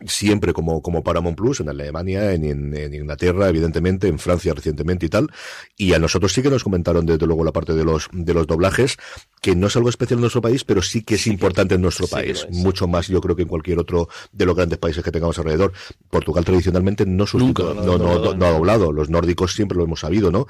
[0.07, 5.07] siempre como, como Paramount Plus, en Alemania, en, en, en, Inglaterra, evidentemente, en Francia recientemente
[5.07, 5.31] y tal.
[5.77, 8.47] Y a nosotros sí que nos comentaron desde luego la parte de los, de los
[8.47, 8.97] doblajes,
[9.41, 11.83] que no es algo especial en nuestro país, pero sí que es sí importante en
[11.83, 12.47] nuestro sí país.
[12.51, 15.73] Mucho más, yo creo que en cualquier otro de los grandes países que tengamos alrededor.
[16.11, 18.93] Portugal tradicionalmente no, Nunca, no, no, no, no, ha doblado.
[18.93, 20.47] Los nórdicos siempre lo hemos sabido, ¿no?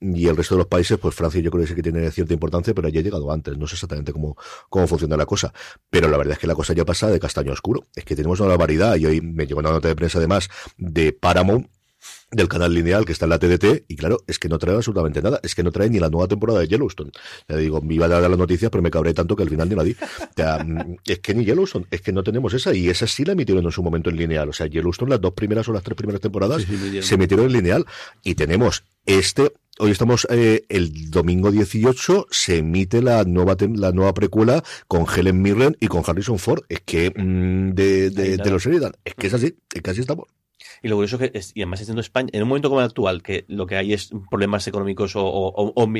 [0.00, 2.34] Y el resto de los países, pues Francia yo creo que sí que tiene cierta
[2.34, 4.36] importancia, pero ya ha llegado antes, no sé exactamente cómo,
[4.68, 5.52] cómo funciona la cosa.
[5.90, 7.84] Pero la verdad es que la cosa ya pasa de castaño oscuro.
[7.94, 11.12] Es que tenemos una variedad, y hoy me llegó una nota de prensa además de
[11.12, 11.68] Paramount,
[12.30, 15.22] del canal lineal que está en la TDT y claro, es que no trae absolutamente
[15.22, 17.12] nada, es que no trae ni la nueva temporada de Yellowstone.
[17.48, 19.68] Ya digo, me iba a dar las noticias, pero me cabré tanto que al final
[19.68, 19.92] ni la di.
[19.92, 20.66] O sea,
[21.06, 23.70] es que ni Yellowstone, es que no tenemos esa y esa sí la emitieron en
[23.70, 24.48] su momento en lineal.
[24.48, 27.46] O sea, Yellowstone las dos primeras o las tres primeras temporadas sí, sí, se emitieron
[27.46, 27.86] en lineal
[28.22, 34.14] y tenemos este Hoy estamos eh, el domingo 18 se emite la nueva la nueva
[34.14, 36.62] precuela con Helen Mirren y con Harrison Ford.
[36.70, 40.28] Es que de, de, de, los Sheridan, es que es así, es que así estamos.
[40.82, 43.22] Y lo curioso que, es, y además siendo España, en un momento como el actual,
[43.22, 45.92] que lo que hay es problemas económicos o, o, o, o,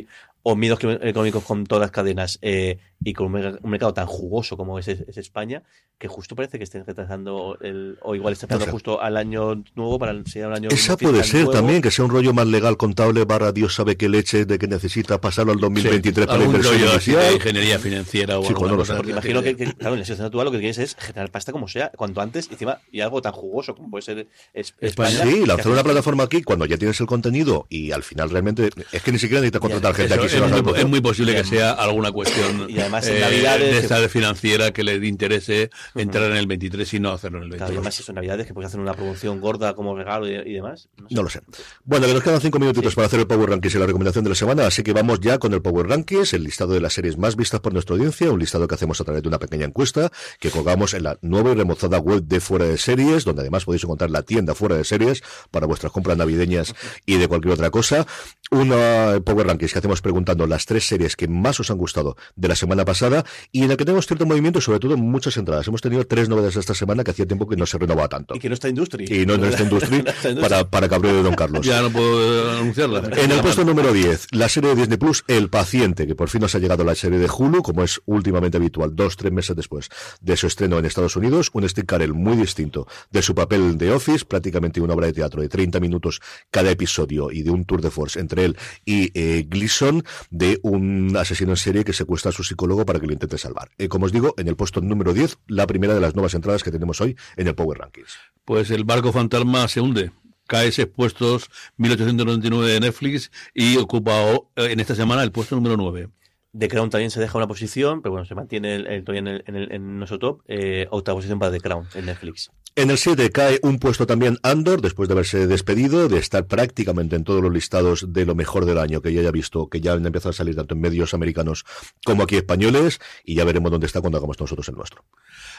[0.42, 4.78] o miedos económicos con todas las cadenas, eh, y con un, mercado tan jugoso como
[4.78, 5.62] es, es, España,
[5.98, 9.16] que justo parece que estén retrasando el, o igual está esperando o sea, justo al
[9.16, 11.52] año nuevo para el, el año Esa puede ser nuevo.
[11.52, 14.66] también, que sea un rollo más legal contable barra Dios sabe qué leche de que
[14.66, 18.84] necesita pasarlo al 2023 sí, para inversión rollo de ingeniería financiera o sí, algo no
[18.84, 21.52] Porque imagino que, que, claro, en la situación actual lo que quieres es generar pasta
[21.52, 25.22] como sea, cuanto antes, encima, y algo tan jugoso como puede ser es, España.
[25.22, 29.02] Sí, lanzar una plataforma aquí cuando ya tienes el contenido y al final realmente es
[29.02, 30.34] que ni siquiera necesitas contratar gente eso, aquí.
[30.34, 33.72] Es, es, muy, es muy posible que sea alguna cuestión y además en eh, Navidades
[33.74, 37.50] de esta financiera que le interese entrar en el 23 y no hacerlo en el
[37.50, 37.58] 23.
[37.58, 40.54] Claro, y además eso Navidades que puedes hacer una promoción gorda como regalo y, y
[40.54, 40.88] demás.
[40.96, 41.14] No, sé.
[41.14, 41.40] no, lo sé.
[41.84, 42.96] Bueno, que nos quedan cinco minutitos sí.
[42.96, 45.38] para hacer el Power Rankings y la recomendación de la semana, así que vamos ya
[45.38, 48.40] con el Power Rankings, el listado de las series más vistas por nuestra audiencia, un
[48.40, 51.54] listado que hacemos a través de una pequeña encuesta que colgamos en la nueva y
[51.54, 54.84] remozada web de Fuera de Series, donde además podéis encontrar la tienda tienda fuera de
[54.84, 56.74] series para vuestras compras navideñas
[57.04, 58.06] y de cualquier otra cosa.
[58.52, 62.46] Una Power Rankings que hacemos preguntando las tres series que más os han gustado de
[62.46, 65.66] la semana pasada y en la que tenemos cierto movimiento, sobre todo muchas entradas.
[65.66, 68.36] Hemos tenido tres novedades esta semana que hacía tiempo que no se renovaba tanto.
[68.36, 69.06] Y que no está Industry.
[69.08, 70.04] Y no, no está Industry
[70.40, 71.66] para, para cabreo de Don Carlos.
[71.66, 73.02] Ya no puedo anunciarla.
[73.16, 76.42] En el puesto número 10, la serie de Disney Plus, El Paciente, que por fin
[76.42, 79.88] nos ha llegado la serie de Hulu, como es últimamente habitual, dos, tres meses después
[80.20, 81.50] de su estreno en Estados Unidos.
[81.52, 85.40] Un Steve Carell muy distinto de su papel de Office, prácticamente una obra de teatro
[85.42, 86.20] de 30 minutos
[86.50, 91.16] cada episodio y de un tour de force entre él y eh, Gleason, de un
[91.16, 93.70] asesino en serie que secuestra a su psicólogo para que lo intente salvar.
[93.78, 96.62] Eh, como os digo, en el puesto número 10, la primera de las nuevas entradas
[96.62, 98.16] que tenemos hoy en el Power Rankings.
[98.44, 100.10] Pues el barco fantasma se hunde.
[100.48, 105.76] Cae seis puestos, 1899 de Netflix y ocupa oh, en esta semana el puesto número
[105.76, 106.08] 9.
[106.56, 109.26] The Crown también se deja una posición, pero bueno, se mantiene el, el- todavía en,
[109.28, 110.42] el, en, el- en nuestro top.
[110.46, 112.50] Eh, octava posición para The Crown en Netflix.
[112.78, 117.16] En el 7 cae un puesto también Andor, después de haberse despedido, de estar prácticamente
[117.16, 119.94] en todos los listados de lo mejor del año que ya haya visto, que ya
[119.94, 121.64] han empezado a salir tanto en medios americanos
[122.04, 125.04] como aquí españoles, y ya veremos dónde está cuando hagamos nosotros el nuestro.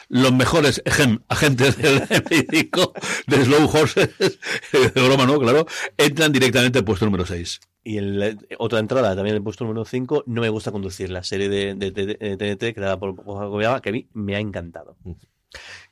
[0.08, 2.92] Los mejores ejem, agentes del MI5
[3.26, 4.10] de Slow Horses,
[4.72, 5.66] de broma no, claro,
[5.96, 7.58] entran directamente al puesto número 6.
[7.82, 11.24] Y el, eh, otra entrada, también el puesto número 5, No me gusta conducir, la
[11.24, 14.96] serie de, de, de- de TNT creada por Gobiaba, que a mí me ha encantado.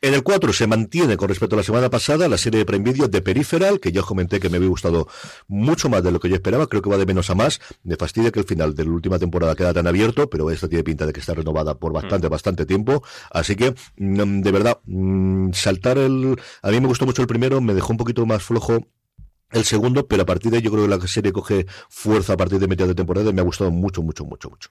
[0.07, 2.93] En el 4 se mantiene con respecto a la semana pasada la serie de Prime
[2.93, 5.09] de Peripheral, que ya os comenté que me había gustado
[5.49, 7.61] mucho más de lo que yo esperaba, creo que va de menos a más.
[7.83, 10.85] Me fastidia que el final de la última temporada queda tan abierto, pero esto tiene
[10.85, 13.03] pinta de que está renovada por bastante, bastante tiempo.
[13.33, 16.41] Así que, mm, de verdad, mm, saltar el...
[16.63, 18.87] A mí me gustó mucho el primero, me dejó un poquito más flojo
[19.51, 22.37] el segundo, pero a partir de ahí yo creo que la serie coge fuerza a
[22.37, 24.71] partir de mitad de temporada y me ha gustado mucho, mucho, mucho, mucho.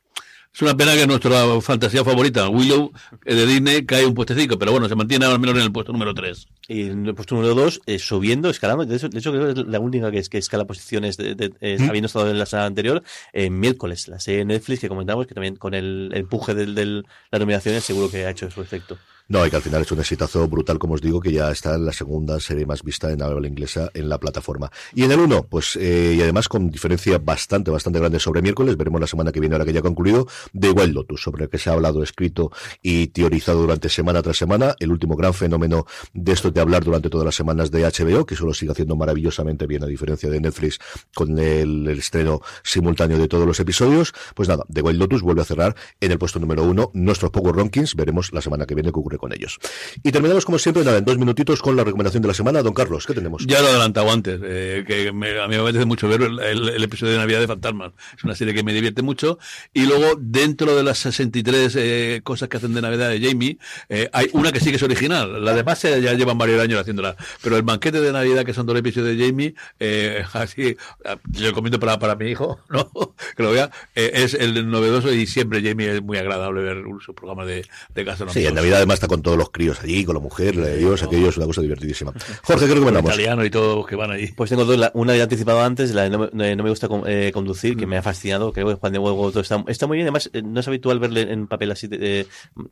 [0.56, 2.94] Es una pena que nuestra fantasía favorita, Willow,
[3.26, 5.92] eh, de Disney, cae un puestecito, pero bueno, se mantiene al menos en el puesto
[5.92, 6.48] número 3.
[6.70, 8.86] Y en el puesto número 2, subiendo, escalando.
[8.86, 11.36] De hecho, de hecho, creo que es la única que, es, que escala posiciones, de,
[11.36, 11.90] de- eh, ¿Mm?
[11.90, 13.04] habiendo estado en la semana anterior,
[13.34, 17.04] eh, miércoles, la serie de Netflix que comentamos, que también con el empuje de las
[17.40, 18.98] nominaciones seguro que ha hecho su efecto.
[19.28, 21.74] No, y que al final es un exitazo brutal, como os digo, que ya está
[21.74, 24.72] en la segunda serie más vista en habla inglesa en la plataforma.
[24.94, 28.78] Y en el 1, pues, eh, y además con diferencia bastante, bastante grande sobre miércoles,
[28.78, 31.50] veremos la semana que viene, ahora que ya ha concluido, de Wild Lotus, sobre el
[31.50, 32.52] que se ha hablado, escrito
[32.84, 37.10] y teorizado durante semana tras semana, el último gran fenómeno de esto de hablar durante
[37.10, 40.40] todas las semanas de HBO, que eso lo sigue haciendo maravillosamente bien, a diferencia de
[40.40, 40.80] Netflix,
[41.16, 44.14] con el, estreno simultáneo de todos los episodios.
[44.36, 47.56] Pues nada, The Wild Lotus vuelve a cerrar en el puesto número uno, nuestros Power
[47.56, 49.58] Rankings, veremos la semana que viene ocurre con ellos.
[50.04, 52.62] Y terminamos como siempre, nada, en dos minutitos con la recomendación de la semana.
[52.62, 53.46] Don Carlos, ¿qué tenemos?
[53.46, 56.40] Ya lo he adelantado antes, eh, que me- a mí me apetece mucho ver el,
[56.40, 57.94] el- el episodio de Navidad de Fantasmas.
[58.18, 59.38] Es una serie que me divierte mucho.
[59.74, 63.58] Y luego, dentro de las 63 eh, cosas que hacen de Navidad de Jamie,
[63.90, 65.44] eh, hay una que sí que es original.
[65.44, 67.16] La demás ya llevan varios años haciéndola.
[67.42, 71.54] Pero el banquete de Navidad, que son dos episodios de Jamie, eh, así, ah, yo
[71.54, 72.90] comento para, para mi hijo, ¿no?
[73.36, 77.16] que lo vea, eh, es el novedoso y siempre Jamie es muy agradable ver sus
[77.16, 78.26] programas de, de casa.
[78.30, 80.78] Sí, en Navidad además está con todos los críos allí, con la mujer, la de
[80.78, 82.12] Dios, aquello es una cosa divertidísima.
[82.44, 83.12] Jorge, ¿qué recomendamos?
[83.12, 84.28] italiano y todos los que van ahí.
[84.36, 86.70] Pues tengo dos, la- una ya anticipado antes, la de no, me- de no me
[86.70, 89.64] gusta con- eh, conducir, que me ha fascinado, creo que Juan de Huevo todo está,
[89.68, 92.28] está muy bien, además eh, no es habitual verle en papel así de, de-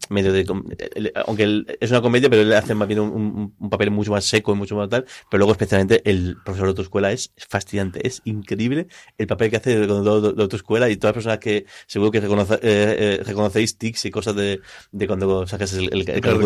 [0.09, 2.99] medio de, com- eh, el- aunque el- es una comedia, pero le hace más bien
[2.99, 6.37] un, un- un papel mucho más seco y mucho más tal, pero luego especialmente el
[6.43, 10.89] profesor de autoescuela es fascinante, es increíble el papel que hace de, de, de autoescuela
[10.89, 14.61] y todas las personas que seguro que reconoce- eh, eh, reconocéis tics y cosas de,
[14.91, 16.39] de cuando sacas el, el, Claro,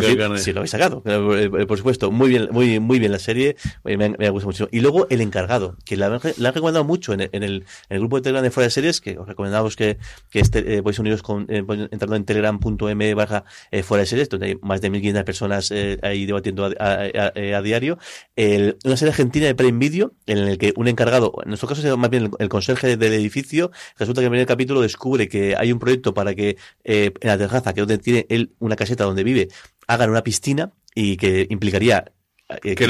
[0.53, 3.55] lo habéis sacado, eh, por supuesto, muy bien, muy, muy bien la serie,
[3.85, 4.69] eh, me, ha- me ha gustado mucho.
[4.71, 6.15] Y luego el encargado, que la, la
[6.49, 8.71] han recomendado mucho en el, en el, en el grupo de Telegram de Fuera de
[8.71, 9.97] Series, que os recomendamos que,
[10.29, 14.29] que este, eh, podéis uniros con, eh, entrando en telegram.m barra eh, Fuera de Series,
[14.29, 17.97] donde hay más de 1.500 personas eh, ahí debatiendo a, a- a- a diario.
[18.35, 21.87] El- una serie argentina de Prime Video, en el que un encargado, en nuestro caso
[21.87, 25.55] es más bien el, conserje del edificio, resulta que en el primer capítulo descubre que
[25.55, 28.75] hay un proyecto para que eh, en la terraza, que es donde tiene él una
[28.75, 29.49] caseta donde vive,
[29.87, 32.11] hagan una piscina y que implicaría
[32.49, 32.87] eh, Que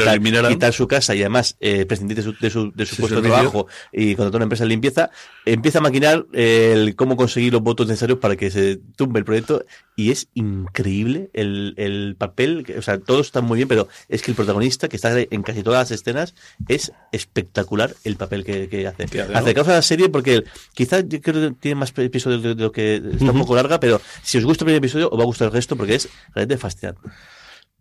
[0.50, 3.22] quitar, su casa y además eh, prescindir de su, de su, de su Su puesto
[3.22, 5.10] de trabajo y contratar una empresa de limpieza,
[5.46, 9.26] empieza a maquinar eh, el cómo conseguir los votos necesarios para que se tumbe el
[9.26, 14.22] proyecto y es increíble el, el papel, o sea, todos están muy bien, pero es
[14.22, 16.36] que el protagonista, que está en casi todas las escenas,
[16.68, 19.06] es espectacular el papel que, que hace.
[19.34, 20.44] Acercaos a la serie porque
[20.76, 24.00] quizás yo creo que tiene más episodios de, lo que está un poco larga, pero
[24.22, 26.58] si os gusta el primer episodio, os va a gustar el resto porque es realmente
[26.58, 27.02] fascinante.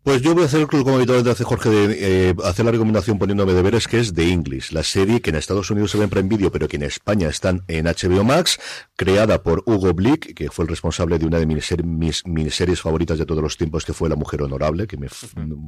[0.07, 3.55] Pues yo voy a hacer como habitualmente hace Jorge de eh, hacer la recomendación poniéndome
[3.55, 6.29] deberes que es The English, la serie que en Estados Unidos se ve en Prime
[6.29, 8.61] Video, pero que en España están en HBO Max,
[8.95, 13.19] creada por Hugo Blick, que fue el responsable de una de mis, mis miniseries favoritas
[13.19, 15.09] de todos los tiempos, que fue La Mujer Honorable, que me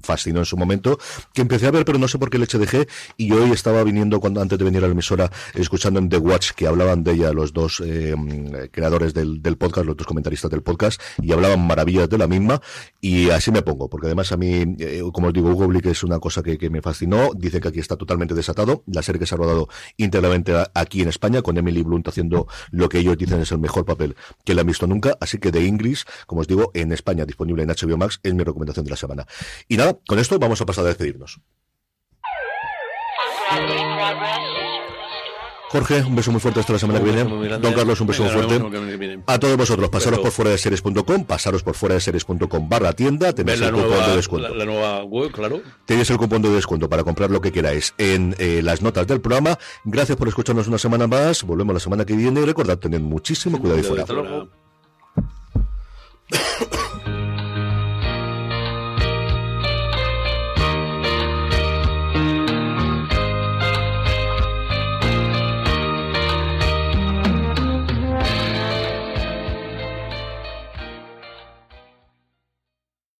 [0.04, 1.00] fascinó en su momento,
[1.34, 2.86] que empecé a ver, pero no sé por qué leche dejé,
[3.16, 6.52] y hoy estaba viniendo cuando antes de venir a la emisora, escuchando en The Watch
[6.52, 8.14] que hablaban de ella los dos eh,
[8.70, 12.62] creadores del, del podcast, los dos comentaristas del podcast, y hablaban maravillas de la misma,
[13.00, 16.02] y así me pongo, porque además a mí, eh, como os digo, Hugo Blick es
[16.02, 17.30] una cosa que, me fascinó.
[17.34, 18.82] Dice que aquí está totalmente desatado.
[18.86, 22.88] La serie que se ha rodado íntegramente aquí en España, con Emily Blunt haciendo lo
[22.88, 25.16] que ellos dicen es el mejor papel que le han visto nunca.
[25.20, 28.44] Así que The English, como os digo, en España, disponible en HBO Max, es mi
[28.44, 29.26] recomendación de la semana.
[29.68, 31.40] Y nada, con esto vamos a pasar a despedirnos.
[35.68, 37.24] Jorge, un beso muy fuerte hasta la semana que viene.
[37.58, 39.22] Don Carlos, un beso muy fuerte.
[39.26, 43.32] A todos vosotros, pasaros por fuera de series.com, pasaros por fuera de series.com barra tienda,
[43.32, 44.54] tenéis el cupón de descuento.
[44.54, 45.60] La, nueva web, claro.
[45.84, 49.20] Tenéis el cupón de descuento para comprar lo que queráis en eh, las notas del
[49.20, 49.58] programa.
[49.84, 51.42] Gracias por escucharnos una semana más.
[51.44, 54.02] Volvemos la semana que viene y recordad, tened muchísimo cuidado y fuera.
[54.02, 54.48] Hasta luego.